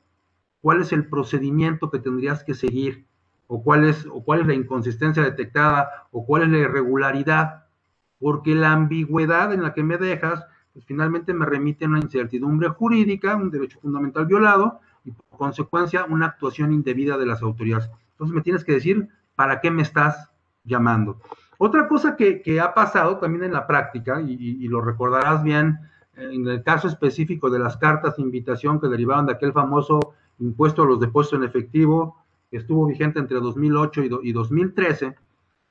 [0.62, 3.08] cuál es el procedimiento que tendrías que seguir,
[3.47, 7.65] o cuál es, o cuál es la inconsistencia detectada, o cuál es la irregularidad,
[8.19, 12.69] porque la ambigüedad en la que me dejas, pues finalmente me remite a una incertidumbre
[12.69, 17.89] jurídica, un derecho fundamental violado, y por consecuencia una actuación indebida de las autoridades.
[18.12, 20.30] Entonces me tienes que decir para qué me estás
[20.63, 21.19] llamando.
[21.63, 25.78] Otra cosa que, ha pasado también en la práctica, y, lo recordarás bien,
[26.15, 30.00] en el caso específico de las cartas de invitación que derivaban de aquel famoso
[30.39, 32.17] impuesto a los depósitos en efectivo,
[32.50, 35.15] que estuvo vigente entre 2008 y, 2013,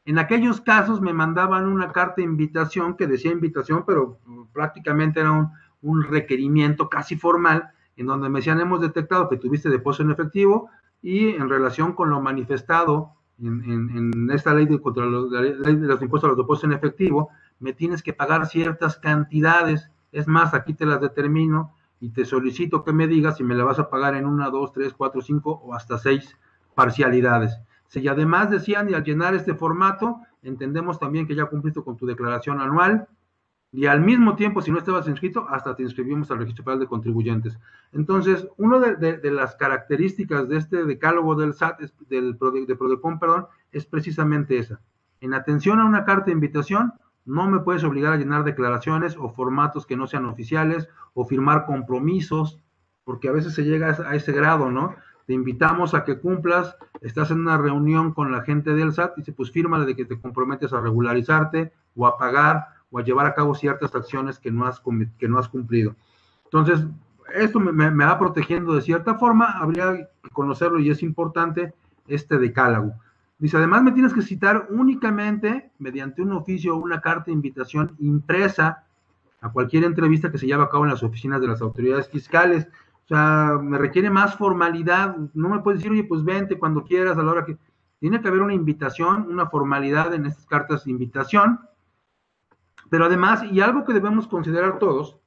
[0.05, 4.21] en aquellos casos me mandaban una carta de invitación que decía invitación, pero
[4.53, 5.51] prácticamente era un,
[5.83, 10.71] un requerimiento casi formal, en donde me decían, hemos detectado que tuviste depósito en efectivo
[11.03, 16.29] y en relación con lo manifestado en, esta ley de, contra los, de los impuestos
[16.29, 19.91] a los depósitos en efectivo, me tienes que pagar ciertas cantidades.
[20.13, 23.65] Es más, aquí te las determino y te solicito que me digas si me la
[23.65, 26.37] vas a pagar en una, dos, tres, cuatro, cinco o hasta seis
[26.75, 27.59] parcialidades.
[27.89, 32.07] Si además decían, y al llenar este formato, entendemos también que ya cumpliste con tu
[32.07, 33.09] declaración anual,
[33.73, 36.89] y al mismo tiempo, si no estabas inscrito, hasta te inscribimos al registro federal de
[36.89, 37.59] contribuyentes.
[37.93, 44.59] Entonces, una de, las características de este decálogo del SAT, del, de perdón, es precisamente
[44.59, 44.81] esa.
[45.21, 49.29] En atención a una carta de invitación, no me puedes obligar a llenar declaraciones o
[49.29, 52.59] formatos que no sean oficiales o firmar compromisos,
[53.05, 54.97] porque a veces se llega a ese grado, ¿no?
[55.27, 59.21] Te invitamos a que cumplas, estás en una reunión con la gente del SAT y
[59.21, 63.27] dice, pues fírmale de que te comprometes a regularizarte o a pagar o a llevar
[63.27, 64.83] a cabo ciertas acciones que no has,
[65.19, 65.95] que no has cumplido.
[66.45, 66.85] Entonces,
[67.35, 71.73] esto me, va protegiendo de cierta forma, habría que conocerlo y es importante
[72.09, 72.95] este decálogo.
[73.39, 77.95] Dice, además me tienes que citar únicamente mediante un oficio o una carta de invitación
[77.99, 78.85] impresa
[79.41, 82.69] a cualquier entrevista que se lleve a cabo en las oficinas de las autoridades fiscales.
[83.05, 85.17] O sea, me requiere más formalidad.
[85.33, 87.57] No me puedes decir, oye, pues vente cuando quieras, a la hora que...
[87.99, 91.61] Tiene que haber una invitación, una formalidad en estas cartas de invitación
[92.91, 95.19] pero además, y algo que debemos considerar todos,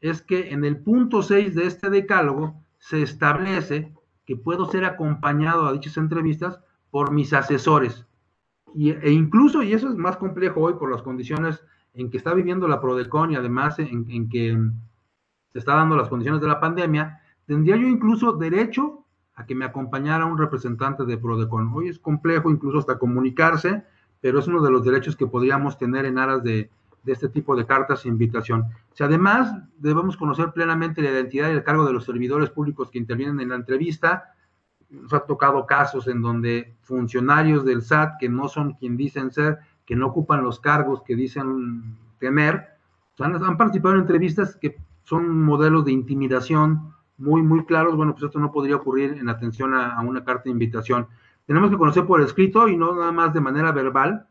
[0.00, 3.92] es que en el punto 6 de este decálogo se establece
[4.24, 8.06] que puedo ser acompañado a dichas entrevistas por mis asesores.
[8.74, 11.60] Y, e incluso, y eso es más complejo hoy por las condiciones
[11.94, 14.56] en que está viviendo la Prodecon y además en, que
[15.52, 19.04] se está dando las condiciones de la pandemia, tendría yo incluso derecho
[19.34, 21.72] a que me acompañara un representante de Prodecon.
[21.74, 23.82] Hoy es complejo incluso hasta comunicarse,
[24.20, 26.70] pero es uno de los derechos que podríamos tener en aras de,
[27.02, 28.66] de este tipo de cartas e invitación.
[28.94, 32.98] Si además debemos conocer plenamente la identidad y el cargo de los servidores públicos que
[32.98, 34.34] intervienen en la entrevista,
[34.90, 39.58] nos ha tocado casos en donde funcionarios del SAT que no son quien dicen ser,
[39.84, 42.78] que no ocupan los cargos que dicen tener,
[43.18, 47.96] han, participado en entrevistas que son modelos de intimidación muy, muy claros.
[47.96, 51.06] Bueno, pues esto no podría ocurrir en atención a, una carta de invitación.
[51.46, 54.26] Tenemos que conocer por escrito y no nada más de manera verbal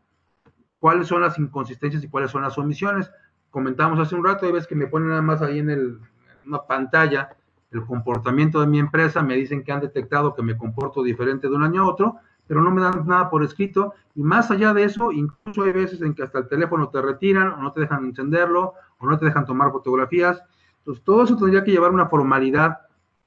[0.78, 3.10] cuáles son las inconsistencias y cuáles son las omisiones.
[3.50, 5.98] Comentamos hace un rato, hay veces que me ponen nada más ahí en el,
[6.46, 7.30] una pantalla
[7.70, 11.54] el comportamiento de mi empresa, me dicen que han detectado que me comporto diferente de
[11.54, 13.94] un año a otro, pero no me dan nada por escrito.
[14.14, 17.48] Y más allá de eso, incluso hay veces en que hasta el teléfono te retiran
[17.48, 20.42] o no te dejan encenderlo o no te dejan tomar fotografías.
[20.78, 22.78] Entonces, todo eso tendría que llevar una formalidad,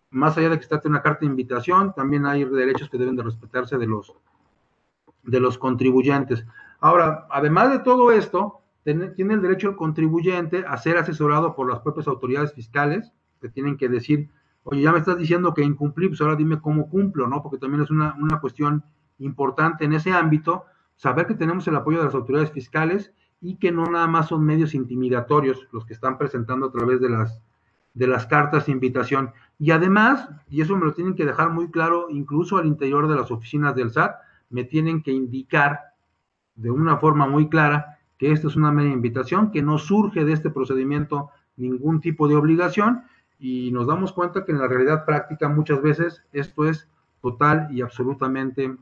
[0.10, 3.24] más allá de que esté una carta de invitación, también hay derechos que deben de
[3.24, 4.14] respetarse de los,
[5.24, 6.46] de los contribuyentes.
[6.82, 11.80] Ahora, además de todo esto, tiene, el derecho el contribuyente a ser asesorado por las
[11.80, 14.30] propias autoridades fiscales, que tienen que decir,
[14.64, 17.44] oye, ya me estás diciendo que incumplí, pues ahora dime cómo cumplo, ¿no?
[17.44, 18.84] Porque también es una, una cuestión
[19.20, 20.66] importante en ese ámbito,
[20.96, 24.44] saber que tenemos el apoyo de las autoridades fiscales y que no nada más son
[24.44, 27.44] medios intimidatorios los que están presentando a través de las,
[27.94, 29.32] de las cartas de invitación.
[29.60, 33.16] Y además, y eso me lo tienen que dejar muy claro, incluso al interior de
[33.16, 34.16] las oficinas del SAT,
[34.50, 35.91] me tienen que indicar
[36.56, 40.34] de una forma muy clara que esta es una media invitación, que no surge de
[40.34, 43.04] este procedimiento ningún tipo de obligación
[43.40, 46.88] y nos damos cuenta que en la realidad práctica muchas veces esto es
[47.22, 48.78] total y absolutamente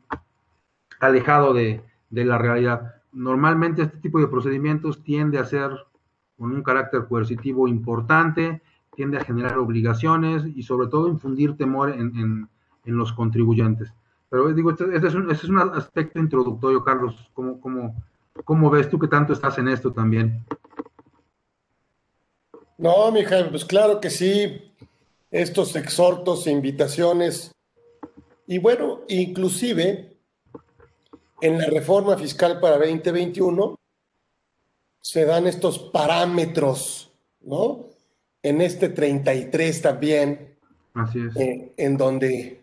[0.99, 2.95] alejado de, la realidad.
[3.11, 5.71] Normalmente este tipo de procedimientos tiende a ser
[6.37, 8.61] con un carácter coercitivo importante,
[8.95, 12.49] tiende a generar obligaciones y sobre todo infundir temor en,
[12.83, 13.93] los contribuyentes.
[14.29, 17.29] Pero digo, este, este, es, un, este es, un, aspecto introductorio, Carlos.
[17.33, 17.95] ¿Cómo, cómo,
[18.45, 20.45] cómo ves tú que tanto estás en esto también?
[22.77, 24.71] No, mi Jaime, pues claro que sí.
[25.31, 27.51] Estos exhortos e invitaciones
[28.51, 30.17] y bueno, inclusive
[31.39, 33.75] en la reforma fiscal para 2021
[34.99, 37.11] se dan estos parámetros,
[37.41, 37.85] ¿no?
[38.41, 40.57] En este 33 también.
[40.95, 41.35] Así es.
[41.35, 42.58] Eh, en donde,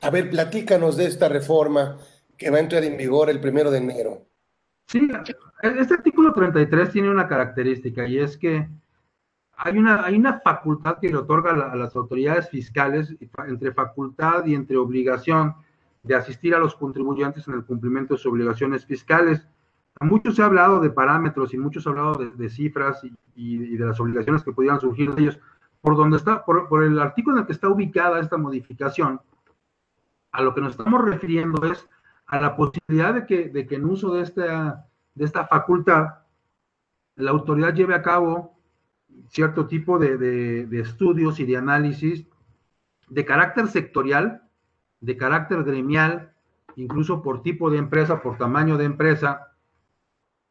[0.00, 1.96] a ver, platícanos de esta reforma
[2.36, 4.26] que va a entrar en vigor el primero de enero.
[4.86, 5.08] Sí,
[5.62, 8.68] este artículo 33 tiene una característica y es que
[9.56, 13.14] hay una, hay una facultad que le otorga a, las autoridades fiscales,
[13.46, 15.54] entre facultad y entre obligación
[16.02, 19.46] de asistir a los contribuyentes en el cumplimiento de sus obligaciones fiscales.
[20.00, 23.00] Mucho se ha hablado de parámetros y mucho se ha hablado de, cifras
[23.34, 25.38] y, de las obligaciones que pudieran surgir de ellos.
[25.80, 29.20] Por donde está, por, por, el artículo en el que está ubicada esta modificación,
[30.34, 31.88] a lo que nos estamos refiriendo es
[32.26, 36.08] a la posibilidad de que, de que en uso de esta, de esta facultad,
[37.14, 38.58] la autoridad lleve a cabo
[39.28, 42.26] cierto tipo de, estudios y de análisis
[43.08, 44.42] de carácter sectorial,
[45.00, 46.32] de carácter gremial,
[46.74, 49.52] incluso por tipo de empresa, por tamaño de empresa,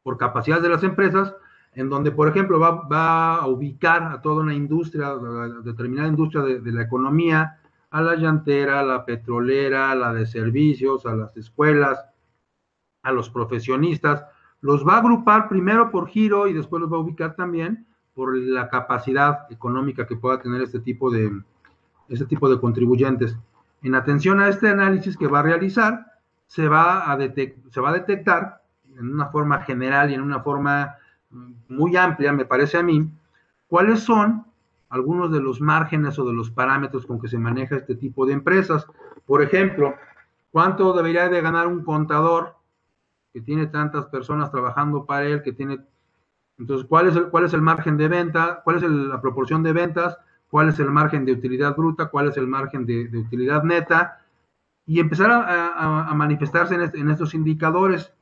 [0.01, 1.35] por capacidad de las empresas,
[1.73, 6.61] en donde, por ejemplo, va, a ubicar a toda una industria, a determinada industria de,
[6.61, 7.59] de, la economía,
[7.93, 12.03] a la llantera, a la petrolera, a la de servicios, a las escuelas,
[13.03, 14.25] a los profesionistas,
[14.62, 18.36] los va a agrupar primero por giro y después los va a ubicar también por
[18.36, 21.39] la capacidad económica que pueda tener este tipo de,
[22.10, 23.38] este tipo de contribuyentes.
[23.84, 26.13] En atención a este análisis que va a realizar,
[26.47, 27.17] se va a,
[27.69, 28.63] se va a detectar
[28.97, 30.95] en una forma general y en una forma
[31.67, 33.08] muy amplia, me parece a mí,
[33.67, 34.47] cuáles son
[34.93, 38.34] algunos de los márgenes o de los parámetros con que se maneja este tipo de
[38.34, 38.86] empresas.
[39.25, 39.95] Por ejemplo,
[40.51, 42.56] ¿cuánto debería de ganar un contador
[43.34, 45.79] que tiene tantas personas trabajando para él, que tiene
[46.58, 48.62] entonces, ¿cuál es el, cuál es el margen de venta?
[48.63, 50.17] ¿Cuál es la proporción de ventas?
[50.49, 52.08] ¿Cuál es el margen de utilidad bruta?
[52.08, 54.19] ¿Cuál es el margen de, utilidad neta?
[54.86, 58.13] Y empezar a, manifestarse en, estos indicadores.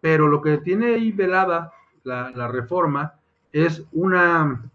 [0.00, 3.14] Pero lo que tiene ahí velada la, reforma
[3.52, 4.70] es una,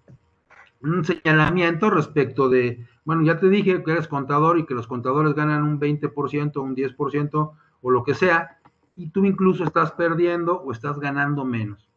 [0.81, 5.33] un señalamiento respecto de, bueno, ya te dije que eres contador y que los contadores
[5.33, 8.59] ganan un 20%, un 10% o lo que sea,
[8.95, 11.89] y tú incluso estás perdiendo o estás ganando menos.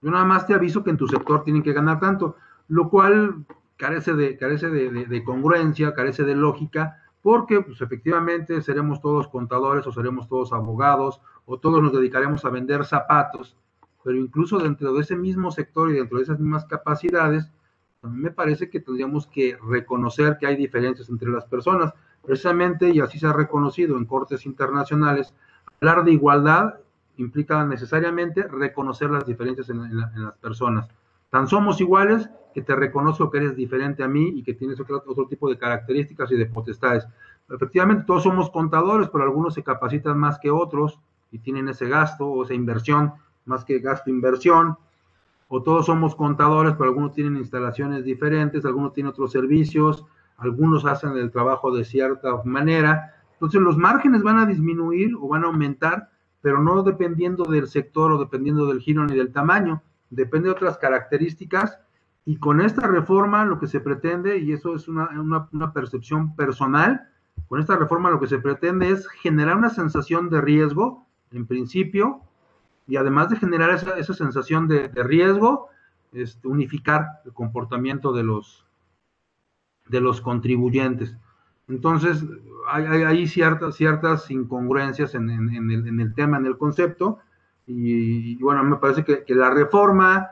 [0.00, 2.36] Yo nada más te aviso que en tu sector tienen que ganar tanto,
[2.68, 3.44] lo cual
[3.76, 9.92] carece de, carece de, congruencia, carece de lógica, porque pues, efectivamente seremos todos contadores o
[9.92, 13.56] seremos todos abogados o todos nos dedicaremos a vender zapatos,
[14.04, 17.50] pero incluso dentro de ese mismo sector y dentro de esas mismas capacidades,
[18.06, 21.92] a mí me parece que tendríamos que reconocer que hay diferencias entre las personas,
[22.24, 25.34] precisamente, y así se ha reconocido en cortes internacionales,
[25.80, 26.74] hablar de igualdad
[27.16, 30.88] implica necesariamente reconocer las diferencias en, las personas.
[31.30, 35.02] Tan somos iguales que te reconozco que eres diferente a mí y que tienes otro,
[35.06, 37.06] otro tipo de características y de potestades.
[37.50, 40.98] efectivamente todos somos contadores, pero algunos se capacitan más que otros
[41.30, 43.12] y tienen ese gasto o esa inversión
[43.44, 44.76] más que gasto-inversión,
[45.48, 50.04] o todos somos contadores, pero algunos tienen instalaciones diferentes, algunos tienen otros servicios,
[50.38, 53.14] algunos hacen el trabajo de cierta manera.
[53.34, 58.12] Entonces los márgenes van a disminuir o van a aumentar, pero no dependiendo del sector
[58.12, 61.78] o dependiendo del giro ni del tamaño, depende de otras características.
[62.24, 65.08] Y con esta reforma lo que se pretende, y eso es una,
[65.52, 67.08] una percepción personal,
[67.48, 72.22] con esta reforma lo que se pretende es generar una sensación de riesgo, en principio,
[72.86, 75.68] y además de generar esa, esa sensación de, riesgo,
[76.12, 78.64] este, unificar el comportamiento de los,
[79.88, 81.16] de los contribuyentes.
[81.68, 82.24] Entonces,
[82.68, 87.18] hay, ciertas, ciertas incongruencias en, el, tema, en el concepto,
[87.66, 90.28] y, bueno, me parece que, la reforma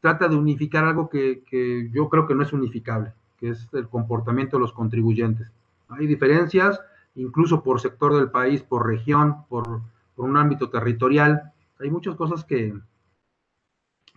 [0.00, 3.88] trata de unificar algo que, que, yo creo que no es unificable, que es el
[3.88, 5.52] comportamiento de los contribuyentes.
[5.90, 6.80] Hay diferencias,
[7.16, 9.82] incluso por sector del país, por región, por,
[10.16, 12.74] por un ámbito territorial, hay muchas cosas que,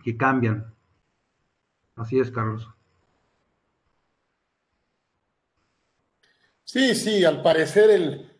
[0.04, 0.74] que cambian.
[1.96, 2.68] Así es, Carlos.
[6.64, 8.32] Sí, sí, al parecer el,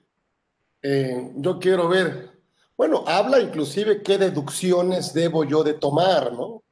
[0.83, 2.41] eh, yo quiero ver,
[2.77, 6.65] bueno, habla inclusive qué deducciones debo yo de tomar, ¿no?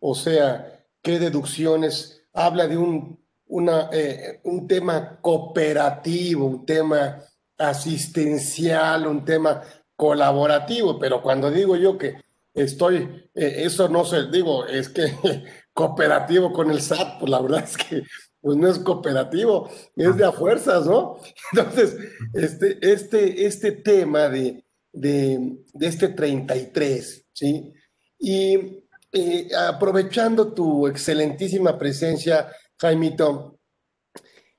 [0.00, 7.18] O sea, qué deducciones, habla de un, una, eh, un tema cooperativo, un tema
[7.58, 9.62] asistencial, un tema
[10.02, 12.16] colaborativo, pero cuando digo yo que
[12.54, 15.04] estoy, eh, eso no se, digo, es que
[15.72, 18.02] cooperativo con el SAT, pues la verdad es que
[18.40, 21.20] pues no es cooperativo, es de a fuerzas, ¿no?
[21.52, 21.96] Entonces,
[22.34, 27.72] este, este, este tema de, de, este 33, ¿sí?
[28.18, 33.60] Y eh, aprovechando tu excelentísima presencia, Jaimito,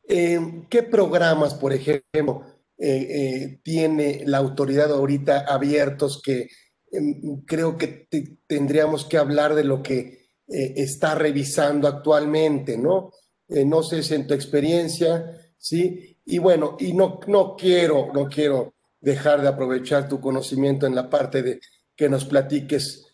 [0.08, 2.46] eh, ¿qué programas, por ejemplo,
[2.86, 6.50] eh, eh, tiene la autoridad ahorita abiertos que
[6.92, 8.10] em, creo que
[8.46, 13.14] tendríamos que hablar de lo que eh, está revisando actualmente, ¿no?
[13.48, 15.24] no sé si en tu experiencia,
[15.58, 16.18] ¿sí?
[16.26, 21.10] Y bueno, y no, no quiero, no quiero dejar de aprovechar tu conocimiento en la
[21.10, 21.62] parte de
[21.96, 23.06] que nos platiques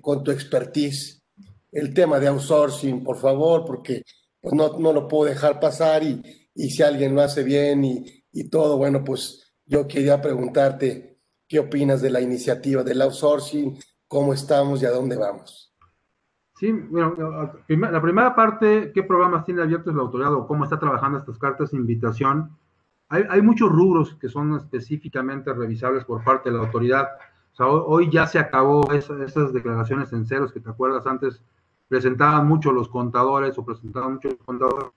[0.00, 1.22] con tu expertise
[1.70, 4.02] el tema de outsourcing, por favor, porque
[4.40, 6.20] pues, no, no lo puedo dejar pasar y,
[6.54, 8.76] y si alguien lo hace bien y, y todo.
[8.76, 14.86] Bueno, pues yo quería preguntarte qué opinas de la iniciativa del outsourcing, cómo estamos y
[14.86, 15.74] a dónde vamos.
[16.56, 17.14] Sí, bueno,
[17.68, 21.70] la primera parte, ¿qué programas tiene abiertos la autoridad o cómo está trabajando estas cartas
[21.70, 22.50] de invitación?
[23.08, 27.08] Hay, muchos rubros que son específicamente revisables por parte de la autoridad.
[27.52, 31.42] O sea, hoy, ya se acabó esas declaraciones en ceros que te acuerdas antes
[31.88, 34.92] presentaban mucho los contadores o presentaban mucho los contadores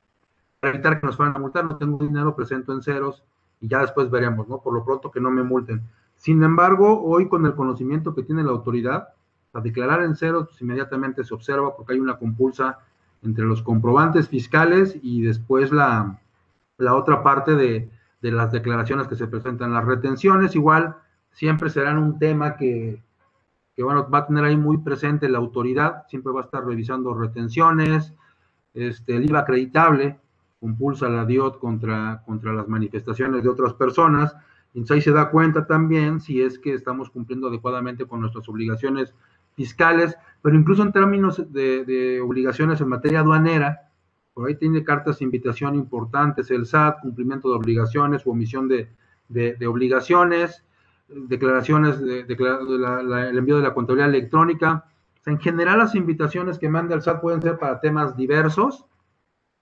[0.69, 3.23] evitar que nos fueran a multar, no tengo dinero, presento en ceros
[3.60, 4.60] y ya después veremos, ¿no?
[4.60, 5.82] Por lo pronto que no me multen.
[6.15, 9.10] Sin embargo, hoy con el conocimiento que tiene la autoridad,
[9.54, 12.80] a declarar en ceros, pues inmediatamente se observa porque hay una compulsa
[13.21, 16.19] entre los comprobantes fiscales y después la,
[16.78, 17.89] la otra parte de,
[18.21, 19.73] de, las declaraciones que se presentan.
[19.73, 20.95] Las retenciones igual
[21.32, 23.02] siempre serán un tema que,
[23.76, 27.13] que, bueno, va a tener ahí muy presente la autoridad, siempre va a estar revisando
[27.13, 28.13] retenciones,
[28.73, 30.19] este, el IVA acreditable,
[30.63, 34.34] compulsa la DIOT contra, contra las manifestaciones de otras personas.
[34.73, 39.13] Entonces ahí se da cuenta también si es que estamos cumpliendo adecuadamente con nuestras obligaciones
[39.56, 43.89] fiscales, pero incluso en términos de, obligaciones en materia aduanera,
[44.34, 48.88] por ahí tiene cartas de invitación importantes, el SAT, cumplimiento de obligaciones o omisión de,
[49.28, 50.63] de obligaciones,
[51.10, 54.86] declaraciones, de, el envío de la contabilidad electrónica.
[55.26, 58.86] en general las invitaciones que manda el SAT pueden ser para temas diversos,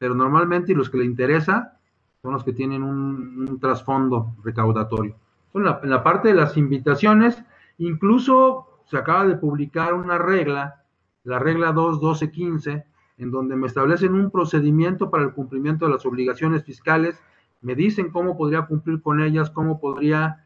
[0.02, 1.78] pero normalmente los que le interesa
[2.24, 5.16] son los que tienen un, trasfondo recaudatorio.
[5.54, 7.44] en, la, parte de las invitaciones,
[7.78, 10.82] incluso se acaba de publicar una regla,
[11.24, 12.84] la regla 2.12.15,
[13.20, 17.22] en donde me establecen un procedimiento para el cumplimiento de las obligaciones fiscales,
[17.62, 20.46] me dicen cómo podría cumplir con ellas, cómo podría,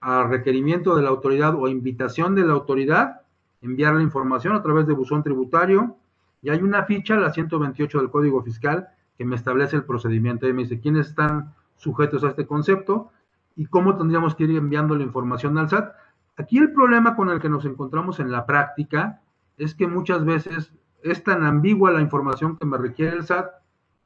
[0.00, 3.20] a requerimiento de la autoridad o invitación de la autoridad,
[3.60, 5.94] enviar la información a través de buzón tributario,
[6.42, 10.52] y hay una ficha, la 128 del Código Fiscal, que me establece el procedimiento y
[10.52, 13.10] me dice quiénes están sujetos a este concepto
[13.56, 15.94] y cómo tendríamos que ir enviando la información al SAT.
[16.36, 19.20] Aquí el problema con el que nos encontramos en la práctica
[19.56, 23.46] es que muchas veces es tan ambigua la información que me requiere el SAT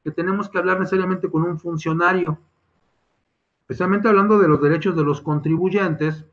[0.04, 2.38] que tenemos que hablar necesariamente con un funcionario.
[3.62, 6.24] Especialmente hablando de los derechos de los contribuyentes,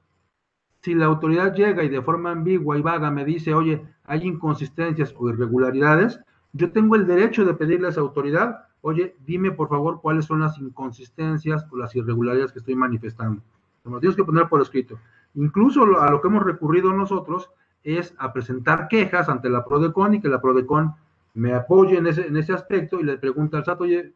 [0.82, 5.14] si la autoridad llega y de forma ambigua y vaga me dice, oye, hay inconsistencias
[5.18, 6.22] o irregularidades,
[6.54, 10.42] yo tengo el derecho de pedirle a esa autoridad, oye, dime por favor cuáles son
[10.42, 13.42] las inconsistencias o las irregularidades que estoy manifestando.
[13.84, 15.00] Lo tienes que poner por escrito.
[15.36, 17.50] Incluso a lo que hemos recurrido nosotros
[17.84, 20.94] es a presentar quejas ante la PRODECON y que la PRODECON
[21.36, 24.14] me apoye en ese, en ese aspecto y le pregunta al SAT, oye,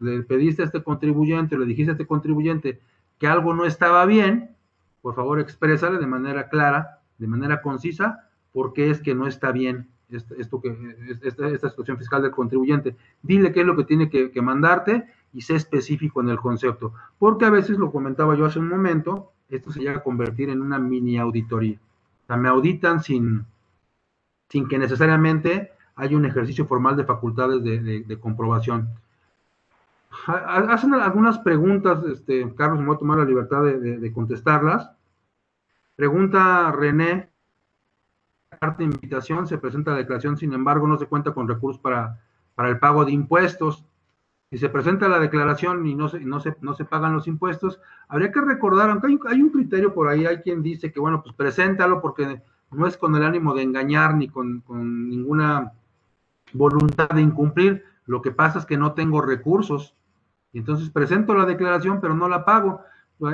[0.00, 2.80] le pediste a este contribuyente, le dijiste a este contribuyente
[3.18, 4.56] que algo no estaba bien,
[5.00, 9.52] por favor exprésale de manera clara, de manera concisa, por qué es que no está
[9.52, 10.76] bien esto, que,
[11.22, 12.96] esta, esta, situación fiscal del contribuyente.
[13.22, 17.44] Dile qué es lo que tiene que, mandarte y sé específico en el concepto, porque
[17.44, 20.78] a veces, lo comentaba yo hace un momento, esto se llega a convertir en una
[20.78, 21.78] mini auditoría.
[22.24, 23.44] O sea, me auditan sin,
[24.48, 28.88] sin que necesariamente haya un ejercicio formal de facultades de, comprobación.
[30.26, 34.90] Hacen algunas preguntas, este, Carlos, me voy a tomar la libertad de, contestarlas.
[35.94, 37.30] Pregunta René,
[38.48, 42.20] carta de invitación, se presenta la declaración, sin embargo, no se cuenta con recursos para,
[42.54, 43.84] para el pago de impuestos.
[44.50, 47.80] Si se presenta la declaración y no se, no se, no se pagan los impuestos,
[48.08, 51.22] habría que recordar, aunque hay, hay un criterio por ahí, hay quien dice que, bueno,
[51.22, 55.72] pues preséntalo porque no es con el ánimo de engañar ni con, con ninguna
[56.52, 59.96] voluntad de incumplir, lo que pasa es que no tengo recursos.
[60.52, 62.80] Y entonces presento la declaración, pero no la pago.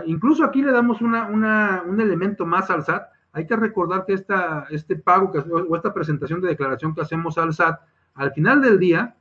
[0.07, 3.05] Incluso aquí le damos una, una, un elemento más al SAT.
[3.33, 7.39] Hay que recordar que esta, este pago que, o esta presentación de declaración que hacemos
[7.39, 7.81] al SAT,
[8.15, 9.17] al final del día,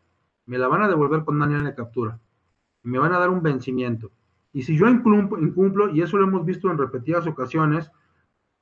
[0.46, 2.20] me la van a devolver con una de captura.
[2.84, 4.12] Me van a dar un vencimiento.
[4.54, 7.90] Y si yo incumplo, incumplo, y eso lo hemos visto en repetidas ocasiones,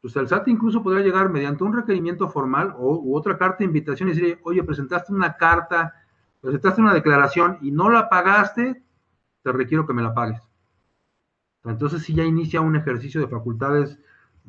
[0.02, 3.66] pues el SAT incluso podría llegar mediante un requerimiento formal o, u otra carta de
[3.66, 5.94] invitación y decir, oye, presentaste una carta,
[6.42, 8.84] presentaste una declaración y no la pagaste,
[9.42, 10.42] te requiero que me la pagues.
[11.66, 14.00] Entonces sí ya inicia un ejercicio de facultades,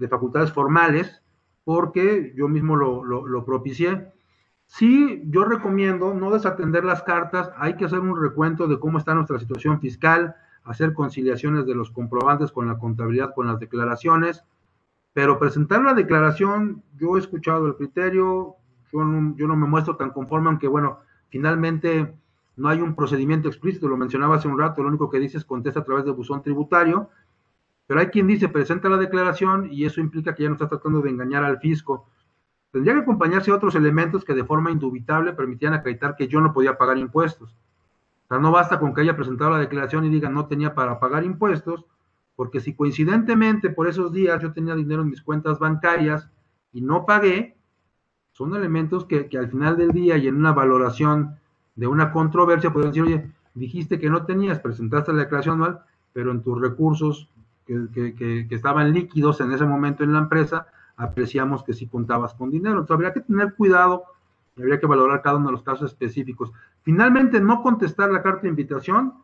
[0.01, 1.23] de facultades formales,
[1.63, 4.11] porque yo mismo lo, propicié.
[4.67, 9.15] Sí, yo recomiendo no desatender las cartas, hay que hacer un recuento de cómo está
[9.15, 10.35] nuestra situación fiscal,
[10.65, 14.43] hacer conciliaciones de los comprobantes con la contabilidad, con las declaraciones,
[15.13, 18.57] pero presentar la declaración, yo he escuchado el criterio,
[18.93, 22.15] yo no, yo no me muestro tan conforme, aunque bueno, finalmente
[22.57, 25.45] no hay un procedimiento explícito, lo mencionaba hace un rato, lo único que dice es
[25.45, 27.11] contesta a través de buzón tributario,
[27.91, 31.01] pero hay quien dice presenta la declaración y eso implica que ya no está tratando
[31.01, 32.07] de engañar al fisco.
[32.71, 36.79] Tendría que acompañarse otros elementos que de forma indubitable permitían acreditar que yo no podía
[36.79, 37.51] pagar impuestos.
[37.51, 41.01] O sea, no basta con que haya presentado la declaración y diga no tenía para
[41.01, 41.85] pagar impuestos,
[42.37, 46.31] porque si coincidentemente por esos días yo tenía dinero en mis cuentas bancarias
[46.73, 47.57] y no pagué,
[48.31, 51.41] son elementos que, al final del día y en una valoración
[51.75, 55.81] de una controversia pueden decir, oye, dijiste que no tenías, presentaste la declaración anual,
[56.13, 57.29] pero en tus recursos
[57.93, 60.67] que, estaban líquidos en ese momento en la empresa,
[60.97, 62.81] apreciamos que sí contabas con dinero.
[62.81, 64.05] Entonces habría que tener cuidado
[64.57, 66.53] y habría que valorar cada uno de los casos específicos.
[66.83, 69.15] Finalmente, no contestar la carta de invitación,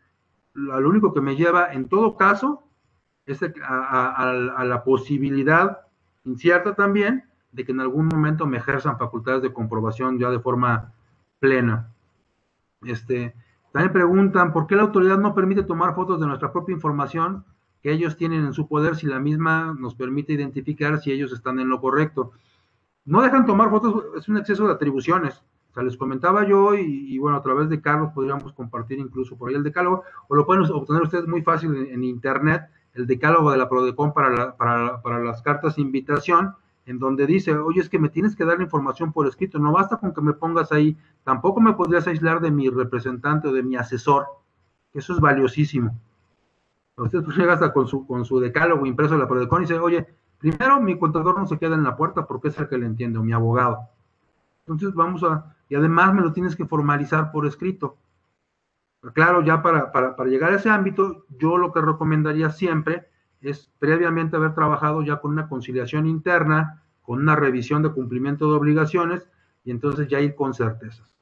[0.55, 2.63] lo único que me lleva en todo caso
[3.63, 5.81] a, la posibilidad
[6.25, 10.93] incierta también de que en algún momento me ejerzan facultades de comprobación ya de forma
[11.41, 11.89] plena.
[12.83, 13.35] Este,
[13.73, 17.45] también preguntan, ¿por qué la autoridad no permite tomar fotos de nuestra propia información
[17.87, 21.61] que ellos tienen en su poder si la misma nos permite identificar si ellos están
[21.61, 22.33] en lo correcto?
[23.05, 25.45] No dejan tomar fotos, es un exceso de atribuciones.
[25.71, 29.51] O sea, les comentaba yo y, bueno, a través de Carlos podríamos compartir incluso por
[29.51, 32.63] ahí el decálogo, o lo pueden obtener ustedes muy fácil en internet
[32.95, 36.57] el decálogo de la PRODECON para, para, las cartas de invitación,
[36.87, 39.71] en donde dice, oye, es que me tienes que dar la información por escrito, no
[39.71, 43.63] basta con que me pongas ahí, tampoco me podrías aislar de mi representante o de
[43.63, 44.27] mi asesor,
[44.93, 45.97] eso es valiosísimo.
[46.97, 49.79] Usted pues llega hasta con su, con su decálogo impreso de la PRODECON y dice,
[49.79, 50.07] oye,
[50.39, 53.19] primero mi contador no se queda en la puerta porque es el que le entiende,
[53.19, 53.91] o mi abogado.
[54.61, 57.99] Entonces vamos a, y además me lo tienes que formalizar por escrito.
[59.13, 63.09] Claro, ya para, llegar a ese ámbito, yo lo que recomendaría siempre
[63.41, 68.57] es previamente haber trabajado ya con una conciliación interna, con una revisión de cumplimiento de
[68.57, 69.29] obligaciones
[69.65, 71.16] y entonces ya ir con certezas.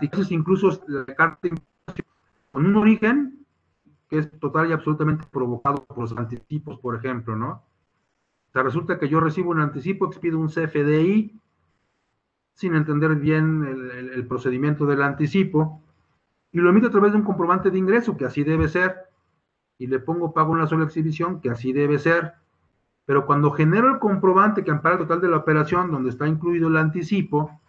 [0.00, 1.48] Entonces, incluso la carta
[2.52, 3.46] con un origen
[4.08, 7.62] que es total y absolutamente provocado por los anticipos, por ejemplo, ¿no?
[8.48, 11.40] O sea, resulta que yo recibo un anticipo, expido un CFDI,
[12.54, 13.64] sin entender bien
[14.12, 15.80] el, procedimiento del anticipo
[16.52, 18.96] y lo emito a través de un comprobante de ingreso, que así debe ser,
[19.78, 22.34] y le pongo pago una sola exhibición, que así debe ser.
[23.06, 26.68] Pero cuando genero el comprobante que ampara el total de la operación, donde está incluido
[26.68, 27.60] el anticipo,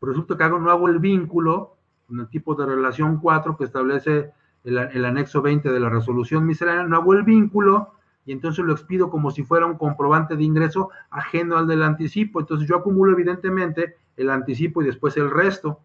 [0.00, 1.76] resulta que hago, no hago el vínculo
[2.06, 4.30] con el tipo de relación 4 que establece
[4.64, 7.92] el, el, anexo 20 de la resolución miscelánea, no hago el vínculo
[8.24, 12.40] y entonces lo expido como si fuera un comprobante de ingreso ajeno al del anticipo.
[12.40, 15.80] Entonces yo acumulo evidentemente el anticipo y después el resto.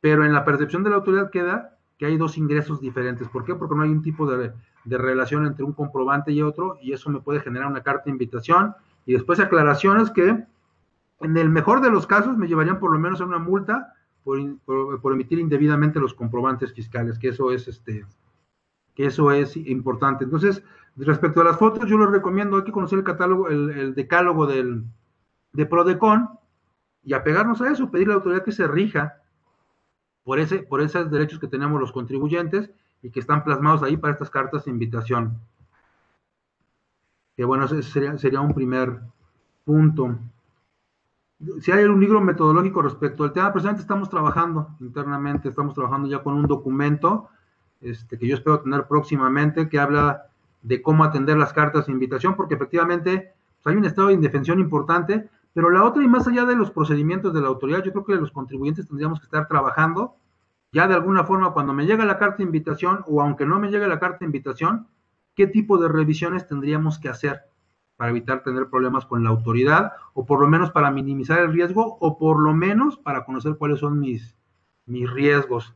[0.00, 3.28] Pero en la percepción de la autoridad queda que hay dos ingresos diferentes.
[3.28, 3.54] ¿Por qué?
[3.54, 4.52] Porque no hay un tipo de,
[4.84, 8.12] de relación entre un comprobante y otro y eso me puede generar una carta de
[8.12, 8.74] invitación
[9.06, 10.44] y después aclaraciones que
[11.22, 13.94] en el mejor de los casos me llevarían por lo menos a una multa
[14.24, 18.04] por, emitir indebidamente los comprobantes fiscales, que eso es este
[18.94, 20.24] que eso es importante.
[20.24, 20.62] Entonces,
[20.96, 24.84] respecto a las fotos, yo les recomiendo, hay que conocer el catálogo, el, decálogo del,
[25.54, 26.28] de Prodecon
[27.02, 29.22] y apegarnos a eso, pedirle a la autoridad que se rija
[30.24, 32.70] por, ese, por esos derechos que tenemos los contribuyentes
[33.02, 35.40] y que están plasmados ahí para estas cartas de invitación.
[37.34, 39.00] Que bueno, ese sería un primer
[39.64, 40.18] punto.
[41.60, 46.22] Si hay un libro metodológico respecto al tema, precisamente estamos trabajando internamente, estamos trabajando ya
[46.22, 47.28] con un documento
[47.80, 50.26] este, que yo espero tener próximamente, que habla
[50.62, 53.32] de cómo atender las cartas de invitación, porque efectivamente
[53.62, 56.70] pues, hay un estado de indefensión importante, pero la otra, y más allá de los
[56.70, 60.14] procedimientos de la autoridad, yo creo que los contribuyentes tendríamos que estar trabajando
[60.72, 63.70] ya de alguna forma cuando me llega la carta de invitación o aunque no me
[63.70, 64.86] llegue la carta de invitación,
[65.34, 67.42] qué tipo de revisiones tendríamos que hacer
[68.02, 71.98] para evitar tener problemas con la autoridad o por lo menos para minimizar el riesgo
[72.00, 74.34] o por lo menos para conocer cuáles son mis,
[74.86, 75.72] mis riesgos.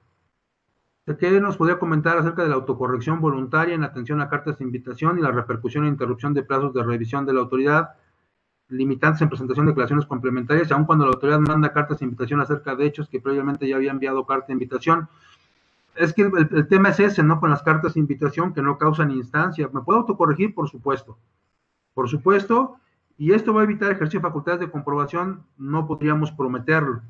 [1.21, 5.21] ¿Qué nos podría comentar acerca de la autocorrección voluntaria en atención a cartas de invitación
[5.21, 7.91] y la repercusión e interrupción de plazos de revisión de la autoridad?
[8.71, 12.75] Limitantes en presentación de declaraciones complementarias, aun cuando la autoridad manda cartas de invitación acerca
[12.75, 15.09] de hechos que previamente ya había enviado carta de invitación.
[15.95, 17.39] Es que el, tema es ese, ¿no?
[17.39, 19.71] Con las cartas de invitación que no causan instancia.
[19.73, 20.57] ¿Me puedo autocorregir?
[20.57, 21.17] Por supuesto.
[21.97, 22.77] Por supuesto.
[23.17, 25.43] Y esto va a evitar de facultades de comprobación.
[25.57, 27.01] No podríamos prometerlo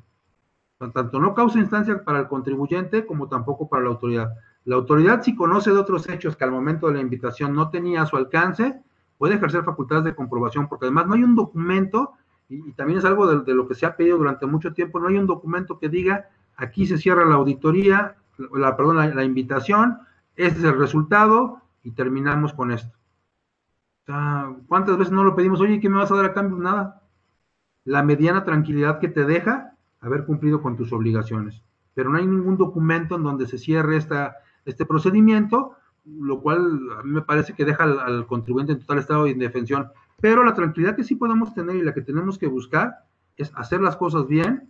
[0.93, 4.33] tanto no causa instancia para el contribuyente como tampoco para la autoridad.
[4.65, 8.03] La autoridad, si conoce de otros hechos que al momento de la invitación no tenía
[8.03, 8.79] a su alcance,
[9.17, 12.13] puede ejercer facultades de comprobación, porque además no hay un documento,
[12.49, 15.17] y, también es algo de, lo que se ha pedido durante mucho tiempo, no hay
[15.17, 18.15] un documento que diga, aquí se cierra la auditoría,
[18.53, 19.99] la, perdón, la, invitación,
[20.35, 22.96] este es el resultado, y terminamos con esto.
[24.67, 25.59] ¿Cuántas veces no lo pedimos?
[25.59, 26.57] Oye, ¿qué me vas a dar a cambio?
[26.57, 27.01] Nada.
[27.83, 31.63] La mediana tranquilidad que te deja haber cumplido con tus obligaciones.
[31.93, 34.35] Pero no hay ningún documento en donde se cierre esta,
[34.65, 39.23] este procedimiento, lo cual a mí me parece que deja al, contribuyente en total estado
[39.25, 39.87] de indefensión.
[40.21, 43.05] Pero la tranquilidad que sí podemos tener y la que tenemos que buscar
[43.35, 44.69] es hacer las cosas bien,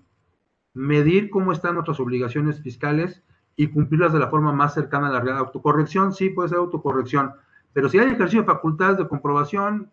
[0.73, 3.23] medir cómo están nuestras obligaciones fiscales
[3.55, 5.39] y cumplirlas de la forma más cercana a la realidad.
[5.39, 7.33] Autocorrección, sí puede ser autocorrección,
[7.77, 9.91] pero si hay ejercicio de facultades de comprobación,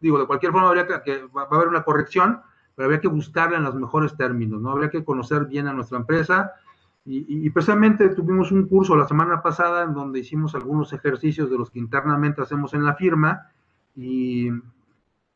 [0.00, 2.40] digo, de cualquier forma habría que, que va a haber una corrección,
[2.74, 4.72] pero habría que buscarla en los mejores términos, ¿no?
[4.72, 6.50] Habría que conocer bien a nuestra empresa.
[7.04, 11.70] Y, precisamente tuvimos un curso la semana pasada en donde hicimos algunos ejercicios de los
[11.70, 13.52] que internamente hacemos en la firma.
[13.94, 14.50] Y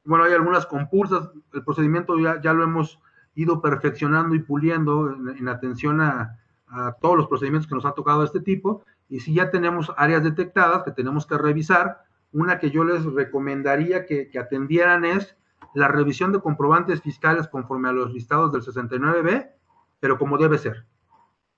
[0.05, 1.31] bueno, hay algunas compulsas.
[1.53, 3.01] El procedimiento ya, ya lo hemos
[3.37, 6.37] ido perfeccionando y puliendo en, atención a,
[6.67, 8.83] a, todos los procedimientos que nos ha tocado de este tipo.
[9.09, 12.03] Y si ya tenemos áreas detectadas que tenemos que revisar,
[12.33, 15.37] una que yo les recomendaría que, atendieran es
[15.75, 19.51] la revisión de comprobantes fiscales conforme a los listados del 69B,
[20.01, 20.87] pero como debe ser.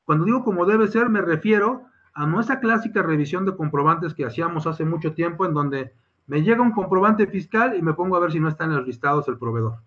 [0.04, 4.66] Cuando digo como debe ser, me refiero a nuestra clásica revisión de comprobantes que hacíamos
[4.66, 5.94] hace mucho tiempo, en donde
[6.26, 8.86] me llega un comprobante fiscal y me pongo a ver si no está en los
[8.86, 9.80] listados el proveedor.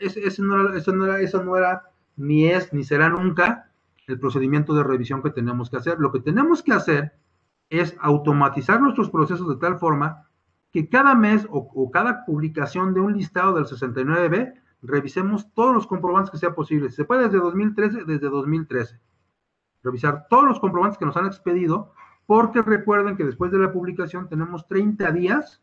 [0.00, 0.76] Eso, no era,
[1.20, 1.82] eso no era,
[2.16, 3.67] ni es, ni será nunca
[4.08, 5.98] el procedimiento de revisión que tenemos que hacer.
[5.98, 7.12] Lo que tenemos que hacer
[7.68, 10.26] es automatizar nuestros procesos de tal forma
[10.72, 16.30] que cada mes o, cada publicación de un listado del 69B revisemos todos los comprobantes
[16.30, 16.88] que sea posible.
[16.88, 18.98] Si se puede desde 2013, desde 2013.
[19.82, 21.92] Revisar todos los comprobantes que nos han expedido,
[22.26, 25.62] porque recuerden que después de la publicación tenemos 30 días,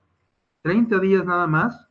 [0.61, 1.89] 30 días nada más,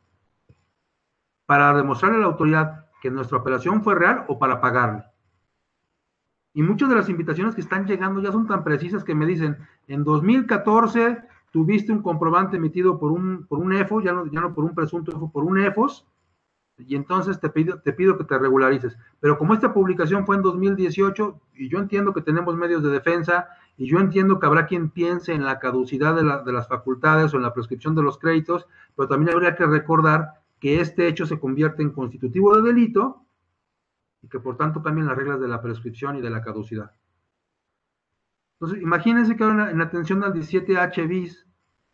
[1.45, 5.03] para demostrarle a la autoridad que nuestra operación fue real o para pagarle.
[6.55, 9.57] Y muchas de las invitaciones que están llegando ya son tan precisas que me dicen,
[9.89, 11.17] en 2014
[11.51, 14.73] tuviste un comprobante emitido por un, por un EFO, ya no, ya no por un
[14.73, 16.07] presunto EFO, por un EFOS,
[16.77, 18.97] y entonces te pido, te pido que te regularices.
[19.19, 23.49] Pero como esta publicación fue en 2018, y yo entiendo que tenemos medios de defensa,
[23.75, 27.33] y yo entiendo que habrá quien piense en la caducidad de, la, de las facultades
[27.33, 31.25] o en la prescripción de los créditos, pero también habría que recordar que este hecho
[31.25, 33.24] se convierte en constitutivo de delito
[34.25, 36.91] y que por tanto cambian las reglas de la prescripción y de la caducidad.
[38.53, 41.47] Entonces, imagínense que ahora en atención al 17H bis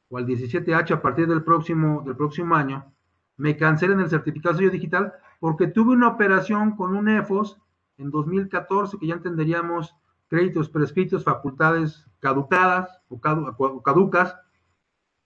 [0.07, 2.93] o al 17H a partir del próximo, del próximo año,
[3.35, 7.59] me cancelen el certificado de sello digital porque tuve una operación con un EFOS
[7.97, 9.93] en 2014 que ya entenderíamos
[10.29, 13.19] créditos prescritos, facultades caducadas o
[13.83, 14.37] caducas,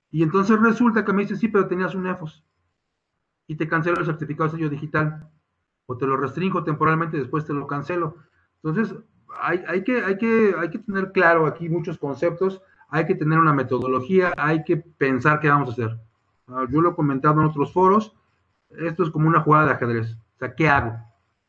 [0.09, 2.43] Y entonces resulta que me dice, sí, pero tenías un EFOS.
[3.45, 5.29] Y te cancelo el certificado de sello digital.
[5.87, 8.15] O te lo restringo temporalmente y después te lo cancelo.
[8.63, 8.95] Entonces,
[9.41, 13.39] hay, hay, que, hay, que, hay que tener claro aquí muchos conceptos, hay que tener
[13.39, 15.99] una metodología, hay que pensar qué vamos a hacer.
[16.47, 18.15] Ah, yo lo he comentado en otros foros,
[18.69, 20.13] esto es como una jugada de ajedrez.
[20.13, 20.97] O sea, ¿qué hago?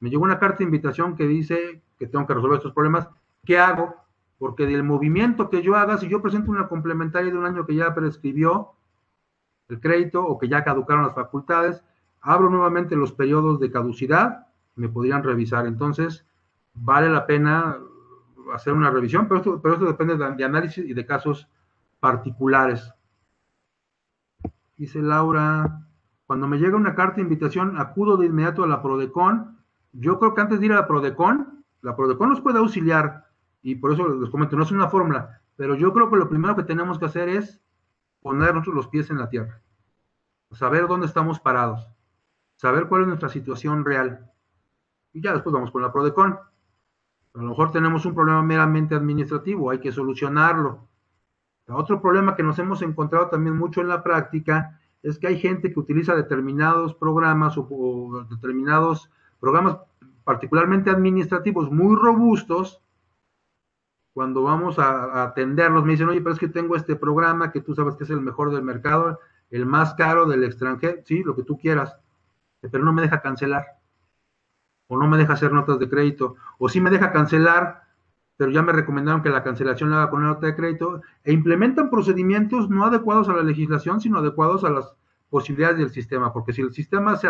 [0.01, 3.09] Me llegó una carta de invitación que dice que tengo que resolver estos problemas.
[3.45, 3.95] ¿Qué hago?
[4.39, 7.75] Porque del movimiento que yo haga, si yo presento una complementaria de un año que
[7.75, 8.73] ya prescribió
[9.69, 11.83] el crédito o que ya caducaron las facultades,
[12.21, 15.67] abro nuevamente los periodos de caducidad, me podrían revisar.
[15.67, 16.27] Entonces,
[16.75, 17.79] vale la pena
[18.55, 21.49] hacer una revisión, pero esto, pero esto depende de, análisis y de casos
[22.01, 22.93] particulares.
[24.77, 25.87] Dice Laura,
[26.27, 29.59] cuando me llega una carta de invitación, acudo de inmediato a la Prodecon.
[29.93, 33.27] Yo creo que antes de ir a la Prodecon, la Prodecon nos puede auxiliar,
[33.63, 36.55] y por eso les comento, no es una fórmula, pero yo creo que lo primero
[36.55, 37.61] que tenemos que hacer es
[38.21, 39.61] poner los pies en la tierra,
[40.53, 41.89] saber dónde estamos parados,
[42.57, 44.31] saber cuál es nuestra situación real.
[45.13, 46.33] Y ya después vamos con la Prodecon.
[46.33, 50.89] A lo mejor tenemos un problema meramente administrativo, hay que solucionarlo.
[51.69, 55.73] Otro problema que nos hemos encontrado también mucho en la práctica es que hay gente
[55.73, 59.79] que utiliza determinados programas o, determinados programas
[60.25, 62.81] particularmente administrativos muy robustos.
[64.13, 67.75] Cuando vamos a, atenderlos, me dicen, oye, pero es que tengo este programa que tú
[67.75, 71.43] sabes que es el mejor del mercado, el más caro del extranjero, sí, lo que
[71.43, 71.97] tú quieras,
[72.71, 73.67] pero no me deja cancelar,
[74.89, 77.83] o no me deja hacer notas de crédito, o sí me deja cancelar,
[78.37, 81.33] pero ya me recomendaron que la cancelación la haga con una nota de crédito, e
[81.33, 84.95] implementan procedimientos no adecuados a la legislación, sino adecuados a las
[85.31, 87.29] posibilidades del sistema, porque si el sistema se,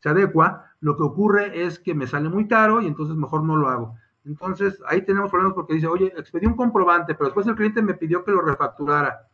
[0.00, 3.56] se adecua, lo que ocurre es que me sale muy caro y entonces mejor no
[3.56, 3.94] lo hago.
[4.24, 7.94] Entonces, ahí tenemos problemas porque dice, oye, expedí un comprobante, pero después el cliente me
[7.94, 9.28] pidió que lo refacturara.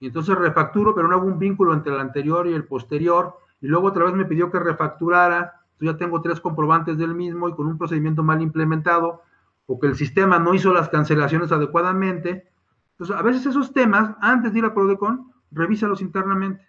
[0.00, 3.68] Y entonces refacturo, pero no hago un vínculo entre el anterior y el posterior, y
[3.68, 7.54] luego otra vez me pidió que refacturara, yo ya tengo tres comprobantes del mismo y
[7.54, 9.22] con un procedimiento mal implementado,
[9.66, 12.48] o que el sistema no hizo las cancelaciones adecuadamente.
[12.92, 16.66] Entonces, a veces esos temas, antes de ir a Prodecon, revísalos internamente.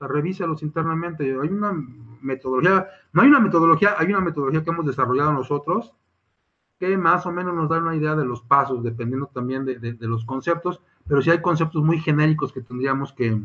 [0.00, 1.24] revísalos internamente.
[1.24, 1.72] Hay una
[2.20, 5.94] metodología, no hay una metodología, hay una metodología que hemos desarrollado nosotros
[6.78, 10.24] que más o menos nos da una idea de los pasos, dependiendo también de, los
[10.24, 13.40] conceptos, pero sí hay conceptos muy genéricos que tendríamos que,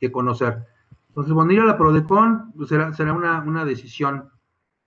[0.00, 0.66] que conocer.
[1.08, 4.30] Entonces, bueno, ir a la Prodecon pues, será, será una, una decisión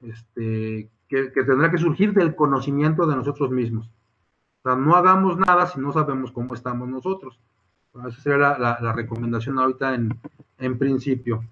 [0.02, 3.90] este, que, tendrá que surgir del conocimiento de nosotros mismos.
[4.60, 7.40] O sea, no hagamos nada si no sabemos cómo estamos nosotros.
[8.08, 10.20] esa sería la, recomendación ahorita en,
[10.60, 11.44] en, principio.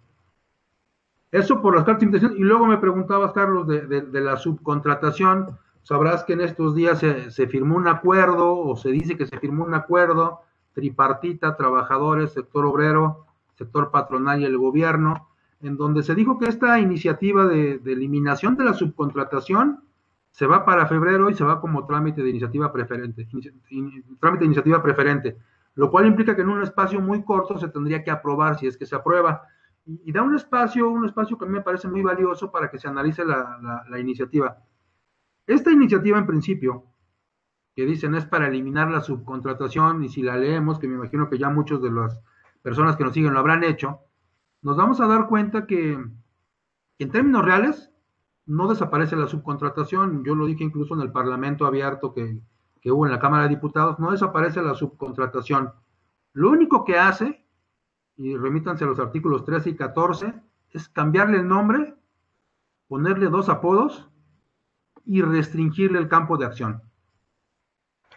[1.32, 2.38] Eso por las cartas de invitación.
[2.38, 5.58] Y luego me preguntabas, Carlos, de, de, la subcontratación.
[5.88, 9.40] Sabrás que en estos días se, se firmó un acuerdo, o se dice que se
[9.40, 10.42] firmó un acuerdo
[10.74, 13.26] tripartita, trabajadores, sector obrero,
[13.56, 15.30] sector patronal y el gobierno,
[15.62, 19.80] en donde se dijo que esta iniciativa de, eliminación de la subcontratación
[20.32, 23.26] se va para febrero y se va como trámite de iniciativa preferente,
[24.20, 25.38] trámite de iniciativa preferente,
[25.76, 28.76] lo cual implica que en un espacio muy corto se tendría que aprobar si es
[28.76, 29.44] que se aprueba.
[29.86, 32.78] Y, da un espacio, un espacio que a mí me parece muy valioso para que
[32.78, 34.58] se analice la, la iniciativa.
[35.48, 36.84] Esta iniciativa en principio,
[37.74, 41.38] que dicen es para eliminar la subcontratación, y si la leemos, que me imagino que
[41.38, 42.20] ya muchos de los
[42.62, 44.02] personas que nos siguen lo habrán hecho,
[44.62, 45.98] nos vamos a dar cuenta que,
[47.00, 47.92] en términos reales
[48.46, 50.24] no desaparece la subcontratación.
[50.26, 52.40] Yo lo dije incluso en el Parlamento abierto que,
[52.82, 55.72] que hubo en la Cámara de Diputados, no desaparece la subcontratación.
[56.34, 57.46] Lo único que hace,
[58.18, 60.34] y remítanse a los artículos 13 y 14,
[60.72, 61.96] es cambiarle el nombre,
[62.88, 64.10] ponerle dos apodos
[65.08, 66.82] y restringirle el campo de acción.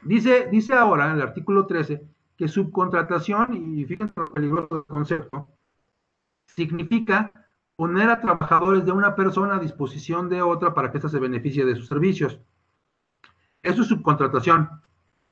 [0.03, 2.03] Dice, dice ahora en el artículo 13
[2.37, 5.49] que subcontratación, y fíjense lo peligroso concepto,
[6.47, 7.33] significa
[7.77, 11.65] poner a trabajadores de una persona a disposición de otra para que ésta se beneficie
[11.65, 12.41] de sus servicios.
[13.63, 14.69] Eso es subcontratación,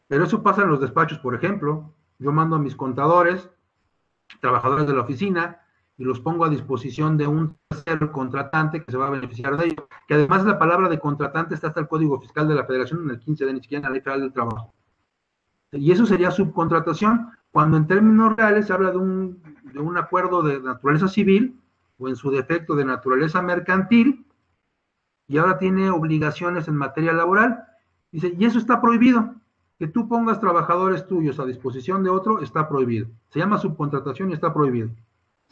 [0.07, 1.95] pero eso pasa en los despachos, por ejemplo.
[2.19, 3.51] Yo mando a mis contadores,
[4.41, 5.63] trabajadores de la oficina,
[5.99, 9.67] y los pongo a disposición de un tercer contratante que se va a beneficiar de
[9.67, 9.89] ello.
[10.07, 13.11] Que además la palabra de contratante está hasta el Código Fiscal de la Federación en
[13.11, 14.73] el 15 de ni siquiera la Ley Federal del Trabajo.
[15.73, 19.43] Y eso sería subcontratación, cuando en términos reales se habla de un,
[19.73, 21.61] de un acuerdo de naturaleza civil
[21.99, 24.25] o en su defecto de naturaleza mercantil
[25.27, 27.65] y ahora tiene obligaciones en materia laboral.
[28.13, 29.35] Dice, y eso está prohibido.
[29.79, 33.09] Que tú pongas trabajadores tuyos a disposición de otro está prohibido.
[33.29, 34.91] Se llama subcontratación y está prohibido.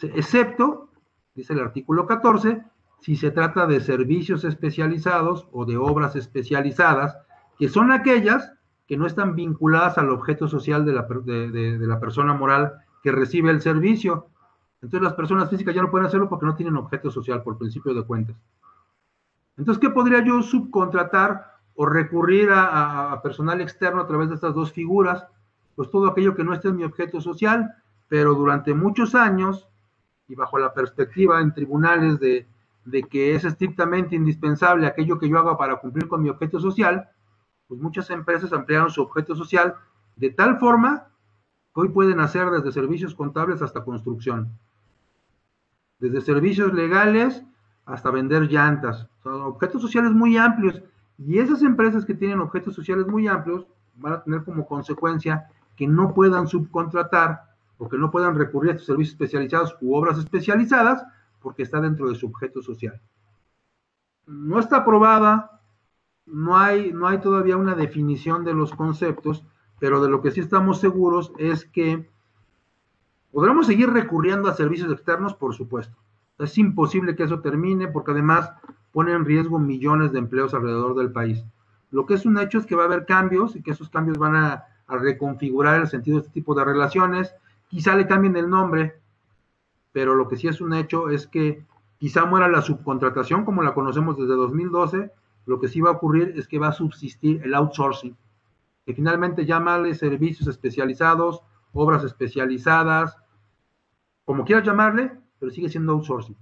[0.02, 0.90] Excepto,
[1.34, 2.62] dice el artículo 14,
[3.00, 7.16] si se trata de servicios especializados o de obras especializadas,
[7.58, 8.52] que son aquellas
[8.86, 13.50] que no están vinculadas al objeto social de la, de, la persona moral que recibe
[13.50, 14.28] el servicio.
[14.80, 17.94] Entonces las personas físicas ya no pueden hacerlo porque no tienen objeto social por principio
[17.94, 18.36] de cuentas.
[19.56, 24.70] Entonces, ¿qué podría yo subcontratar o recurrir a, personal externo a través de estas dos
[24.72, 25.26] figuras?
[25.74, 27.74] Pues todo aquello que no esté en mi objeto social,
[28.08, 29.68] pero durante muchos años
[30.28, 32.46] y bajo la perspectiva en tribunales de,
[32.84, 37.08] de que es estrictamente indispensable aquello que yo haga para cumplir con mi objeto social,
[37.68, 39.74] pues muchas empresas ampliaron su objeto social
[40.16, 41.08] de tal forma
[41.74, 44.58] que hoy pueden hacer desde servicios contables hasta construcción,
[45.98, 47.42] desde servicios legales
[47.84, 50.82] hasta vender llantas, objetos sociales muy amplios.
[51.18, 55.86] Y esas empresas que tienen objetos sociales muy amplios van a tener como consecuencia que
[55.86, 61.04] no puedan subcontratar o que no puedan recurrir a estos servicios especializados u obras especializadas
[61.40, 63.00] porque está dentro de su objeto social.
[64.26, 65.60] No está aprobada,
[66.26, 69.44] no hay, no hay todavía una definición de los conceptos,
[69.78, 72.10] pero de lo que sí estamos seguros es que
[73.30, 75.96] podremos seguir recurriendo a servicios externos, por supuesto.
[76.38, 78.50] Es imposible que eso termine porque además
[78.92, 81.44] pone en riesgo millones de empleos alrededor del país.
[81.90, 84.18] Lo que es un hecho es que va a haber cambios y que esos cambios
[84.18, 87.34] van a, a reconfigurar el sentido de este tipo de relaciones.
[87.68, 89.00] Quizá le cambien el nombre,
[89.92, 91.64] pero lo que sí es un hecho es que
[91.98, 95.10] quizá muera la subcontratación como la conocemos desde 2012,
[95.46, 98.16] lo que sí va a ocurrir es que va a subsistir el outsourcing,
[98.84, 101.42] que finalmente llámale servicios especializados,
[101.72, 103.16] obras especializadas,
[104.24, 106.36] como quieras llamarle, pero sigue siendo outsourcing.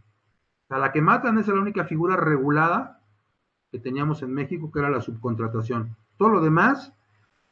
[0.71, 3.01] A la que matan es la única figura regulada
[3.71, 5.97] que teníamos en México, que era la subcontratación.
[6.17, 6.93] Todo lo demás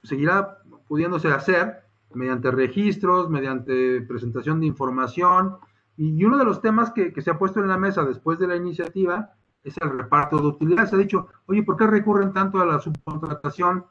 [0.03, 0.59] seguirá
[0.89, 5.57] pudiéndose hacer mediante registros, mediante presentación de información,
[5.97, 8.57] y uno de los temas que, se ha puesto en la mesa después de la
[8.57, 10.91] iniciativa es el reparto de utilidades.
[10.91, 13.85] Se ha dicho, oye, ¿por qué recurren tanto a la subcontratación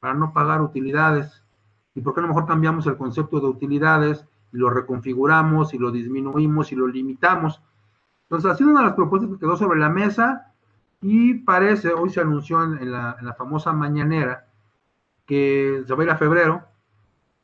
[0.00, 1.44] para no pagar utilidades?
[1.94, 5.78] ¿Y por qué a lo mejor cambiamos el concepto de utilidades y lo reconfiguramos y
[5.78, 7.60] lo disminuimos y lo limitamos?
[8.22, 10.52] Entonces, ha sido una de las propuestas que quedó sobre la mesa
[11.02, 14.46] y parece, hoy se anunció en, la, en la famosa mañanera,
[15.26, 16.62] que se va a ir a febrero,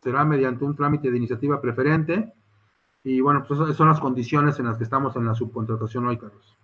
[0.02, 2.32] será mediante un trámite de iniciativa preferente,
[3.02, 6.18] y bueno, pues esas son las condiciones en las que estamos en la subcontratación hoy,
[6.18, 6.56] Carlos.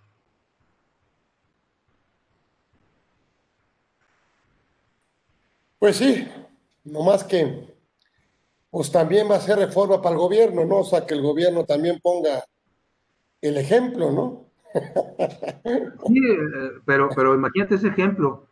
[5.79, 6.27] Pues sí,
[6.85, 7.75] no más que,
[8.69, 10.77] pues también va a ser reforma para el gobierno, ¿no?
[10.77, 12.43] O sea, que el gobierno también ponga
[13.41, 14.47] el ejemplo, ¿no?
[16.07, 18.47] Sí, eh, pero, pero imagínate ese ejemplo.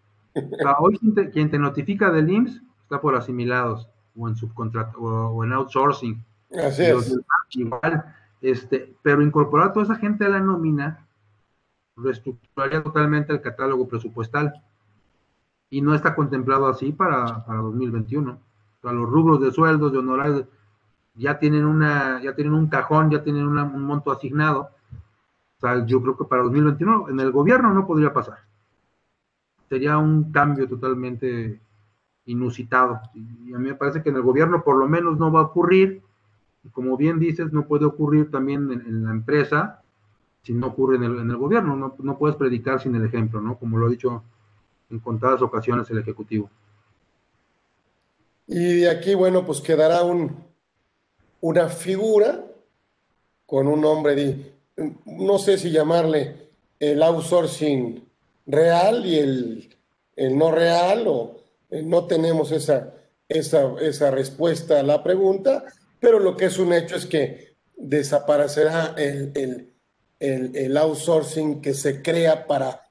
[0.79, 0.97] hoy
[1.31, 6.83] quien te, notifica del IMSS está por asimilados o en subcontrato o en outsourcing Así
[6.83, 7.15] es.
[7.51, 11.05] Igual, este, pero incorporar a toda esa gente a la nómina
[11.95, 14.53] reestructuraría totalmente el catálogo presupuestal
[15.69, 18.31] y no está contemplado así para, para 2021.
[18.31, 20.45] O sea, los rubros de sueldos, de honorarios,
[21.15, 24.69] ya tienen una, ya tienen un cajón, ya tienen un monto asignado.
[25.57, 28.39] O sea, yo creo que para 2021 en el gobierno no podría pasar.
[29.69, 31.59] Sería un cambio totalmente
[32.25, 33.01] inusitado.
[33.13, 35.43] Y a mí me parece que en el gobierno por lo menos no va a
[35.43, 36.01] ocurrir
[36.65, 39.83] y como bien dices, no puede ocurrir también en, la empresa
[40.41, 41.75] si no ocurre en el, gobierno.
[41.75, 43.57] No, no, puedes predicar sin el ejemplo, ¿no?
[43.57, 44.23] Como lo ha dicho
[44.89, 46.49] en contadas ocasiones el Ejecutivo.
[48.47, 50.35] Y de aquí, bueno, pues quedará un,
[51.41, 52.43] una figura
[53.45, 54.53] con un nombre de,
[55.05, 56.49] no sé si llamarle
[56.79, 58.03] el outsourcing
[58.47, 59.75] real y el,
[60.15, 61.37] el no real, o
[61.69, 62.93] no tenemos esa,
[63.27, 65.65] esa, esa respuesta a la pregunta,
[65.99, 69.73] pero lo que es un hecho es que desaparecerá el,
[70.19, 72.81] el, outsourcing que se crea para,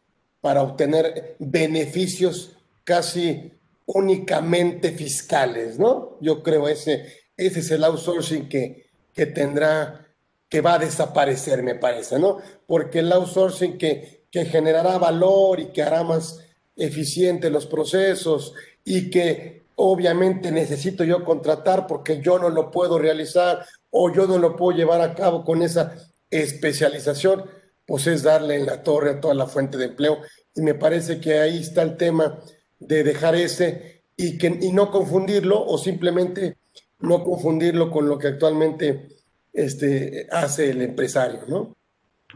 [0.41, 3.53] para obtener beneficios casi
[3.87, 6.17] únicamente fiscales, ¿no?
[6.21, 7.07] Yo creo ese,
[7.37, 10.07] ese es el outsourcing que, que tendrá,
[10.49, 12.39] que va a desaparecer, me parece, ¿no?
[12.67, 16.44] Porque el outsourcing que, que generará valor y que hará más
[16.77, 18.55] eficientes los procesos
[18.85, 24.39] y que obviamente necesito yo contratar porque yo no lo puedo realizar o yo no
[24.39, 25.95] lo puedo llevar a cabo con esa
[26.31, 27.45] especialización,
[27.87, 30.19] pues es darle en la torre a toda la fuente de empleo.
[30.55, 32.39] Y me parece que ahí está el tema
[32.81, 36.57] de dejar ese y, que, y no confundirlo o simplemente
[37.01, 39.09] no confundirlo con lo que actualmente
[39.53, 41.77] este, hace el empresario, ¿no?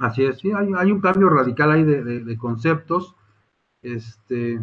[0.01, 3.17] Así es, sí, hay, hay un cambio radical ahí de, de, de conceptos.
[3.83, 4.61] Este,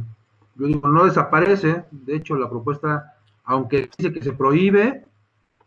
[0.55, 3.13] yo digo, no desaparece, de hecho la propuesta,
[3.43, 5.05] aunque dice que se prohíbe,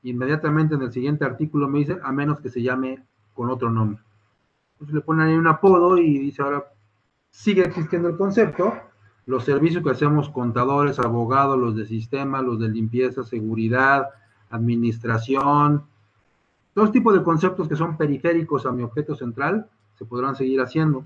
[0.02, 4.02] inmediatamente en el siguiente artículo me dice, a menos que se llame con otro nombre.
[4.74, 6.64] Entonces le ponen ahí un apodo y dice ahora,
[7.30, 8.74] sigue existiendo el concepto,
[9.26, 14.08] los servicios que hacemos contadores, abogados, los de sistema, los de limpieza, seguridad,
[14.50, 15.84] administración,
[16.78, 21.04] todo tipo de conceptos que son periféricos a mi objeto central se podrán seguir haciendo.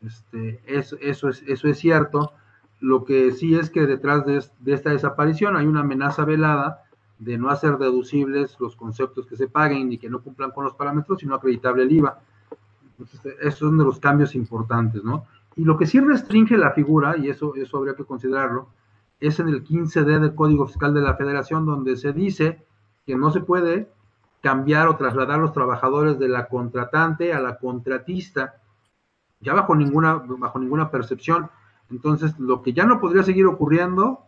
[0.00, 2.32] Este, eso, es, eso es cierto.
[2.80, 4.42] Lo que sí es que detrás de,
[4.72, 6.84] esta desaparición hay una amenaza velada
[7.18, 10.74] de no hacer deducibles los conceptos que se paguen y que no cumplan con los
[10.74, 12.20] parámetros, sino acreditable el IVA.
[12.92, 15.26] Entonces, esos son de los cambios importantes, ¿no?
[15.56, 18.70] Y lo que sí restringe la figura, y eso, eso habría que considerarlo,
[19.20, 22.64] es en el 15D del Código Fiscal de la Federación, donde se dice
[23.04, 23.90] que no se puede
[24.40, 28.54] cambiar o trasladar los trabajadores de la contratante a la contratista,
[29.40, 31.50] ya bajo ninguna, bajo ninguna percepción.
[31.90, 34.26] Entonces, lo que ya no podría seguir ocurriendo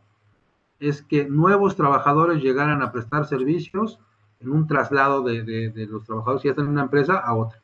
[0.80, 3.98] es que nuevos trabajadores llegaran a prestar servicios
[4.40, 7.60] en un traslado de, los trabajadores que ya están en una empresa a otra.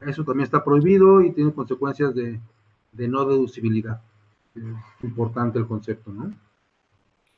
[0.00, 2.40] Eso también está prohibido y tiene consecuencias de,
[2.92, 4.00] no deducibilidad.
[4.56, 6.32] Es importante el concepto, ¿no?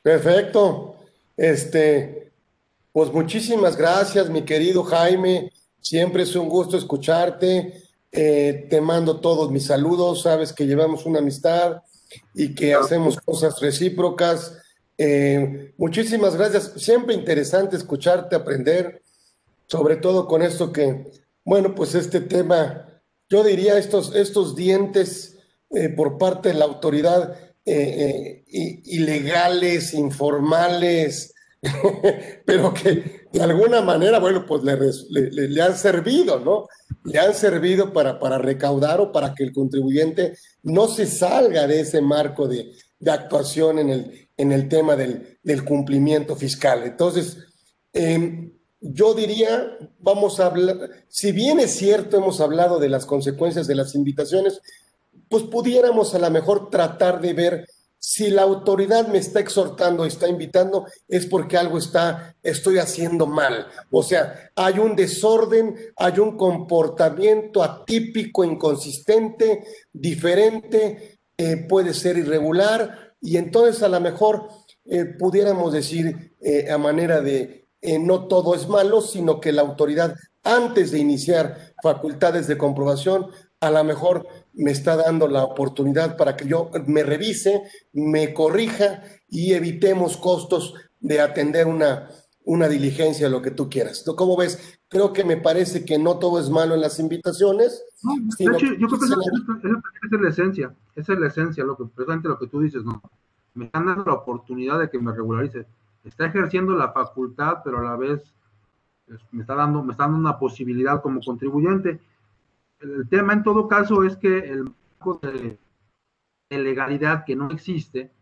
[0.03, 0.97] Perfecto.
[1.37, 2.33] Este,
[2.93, 5.53] pues muchísimas gracias, mi querido Jaime.
[5.81, 7.84] Siempre es un gusto escucharte.
[8.17, 10.23] Eh, te mando todos mis saludos.
[10.23, 11.83] Sabes que llevamos una amistad
[12.33, 14.57] y que hacemos cosas recíprocas.
[14.97, 16.75] Eh, muchísimas gracias.
[16.77, 19.03] Siempre interesante escucharte, aprender,
[19.67, 21.11] sobre todo con esto que,
[21.45, 25.37] bueno, pues este tema, yo diría estos, estos dientes
[25.75, 27.37] eh, por parte de la autoridad
[28.87, 31.35] ilegales, informales,
[32.45, 36.69] pero que de alguna manera, bueno, pues le, le, han servido, ¿no?
[37.05, 41.81] Le han servido para, para recaudar o para que el contribuyente no se salga de
[41.81, 46.83] ese marco de, de actuación en el, en el tema del, cumplimiento fiscal.
[46.85, 47.39] Entonces,
[47.93, 50.77] em, yo diría, vamos a hablar,
[51.09, 54.61] si bien es cierto, hemos hablado de las consecuencias de las invitaciones,
[55.29, 57.69] pues pudiéramos a lo mejor tratar de ver
[58.07, 63.67] si la autoridad me está exhortando, está invitando, es porque algo está, estoy haciendo mal.
[63.91, 73.15] O sea, hay un desorden, hay un comportamiento atípico, inconsistente, diferente, eh, puede ser irregular,
[73.23, 74.49] y entonces a lo mejor
[74.85, 77.69] eh, pudiéramos decir eh, a manera de
[78.01, 83.29] no todo es malo, sino que la autoridad, antes de iniciar facultades de comprobación,
[83.61, 89.03] a lo mejor me está dando la oportunidad para que yo me revise, me corrija
[89.29, 92.09] y evitemos costos de atender una,
[92.45, 94.05] una diligencia, lo que tú quieras.
[94.17, 94.79] ¿Cómo ves?
[94.89, 97.83] Creo que me parece que no todo es malo en las invitaciones.
[98.39, 99.17] yo creo que esa,
[100.13, 103.03] es la esencia, esa es la esencia, lo que, precisamente lo que tú dices, ¿no?
[103.55, 105.67] Me están dando la oportunidad de que me regularice.
[106.05, 108.35] Está ejerciendo la facultad, pero a la vez
[109.31, 112.01] me está dando, me está dando una posibilidad como contribuyente.
[112.85, 115.59] El, tema en todo caso es que el marco de,
[116.51, 118.13] legalidad que no existe,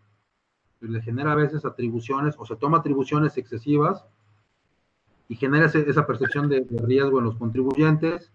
[0.78, 4.06] pues, le genera a veces atribuciones o se toma atribuciones excesivas
[5.28, 8.32] y genera esa percepción de, riesgo en los contribuyentes,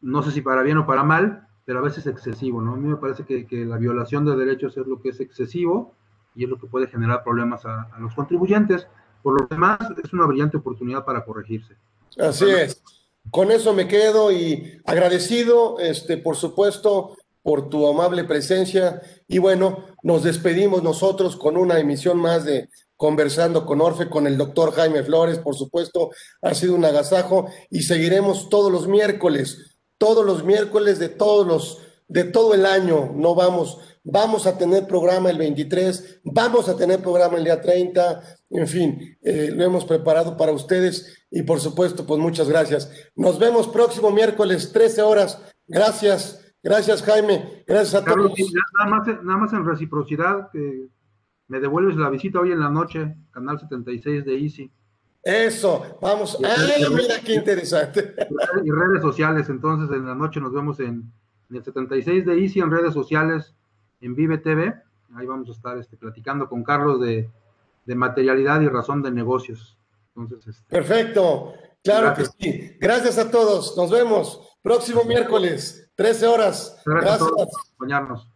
[0.00, 2.74] no sé si para bien o para mal, pero a veces excesivo, ¿no?
[2.74, 5.94] A mí me parece que, la violación de derechos es lo que es excesivo
[6.34, 8.88] y es lo que puede generar problemas a, los contribuyentes.
[9.22, 11.76] Por lo demás, es una brillante oportunidad para corregirse.
[12.18, 12.82] Así es.
[13.30, 19.00] Con eso me quedo y agradecido, este, por supuesto, por tu amable presencia.
[19.28, 22.68] Y bueno, nos despedimos nosotros con una emisión más de
[23.02, 26.10] conversando con Orfe, con el doctor Jaime Flores, por supuesto,
[26.40, 31.78] ha sido un agasajo y seguiremos todos los miércoles, todos los miércoles de todos los,
[32.06, 37.00] de todo el año, no vamos, vamos a tener programa el 23, vamos a tener
[37.00, 42.06] programa el día 30, en fin, eh, lo hemos preparado para ustedes y por supuesto,
[42.06, 43.10] pues muchas gracias.
[43.16, 45.42] Nos vemos próximo miércoles, 13 horas.
[45.66, 48.32] Gracias, gracias Jaime, gracias a todos.
[48.78, 50.86] Nada más, nada más en reciprocidad, que
[51.48, 54.70] me devuelves la visita hoy en la noche, canal 76 de Easy.
[55.22, 56.36] Eso, vamos.
[56.44, 58.14] ¡Ay, mira qué interesante!
[58.64, 61.12] Y redes sociales, entonces en la noche nos vemos en,
[61.50, 63.54] el 76 de Easy, en redes sociales,
[64.00, 64.74] en Vive TV.
[65.14, 67.30] Ahí vamos a estar este, platicando con Carlos de,
[67.86, 69.78] materialidad y razón de negocios.
[70.16, 72.76] Entonces, este, Perfecto, claro que sí.
[72.80, 76.80] Gracias a todos, nos vemos próximo miércoles, 13 horas.
[76.84, 77.18] Gracias.
[77.18, 77.30] gracias.
[77.30, 78.31] por acompañarnos.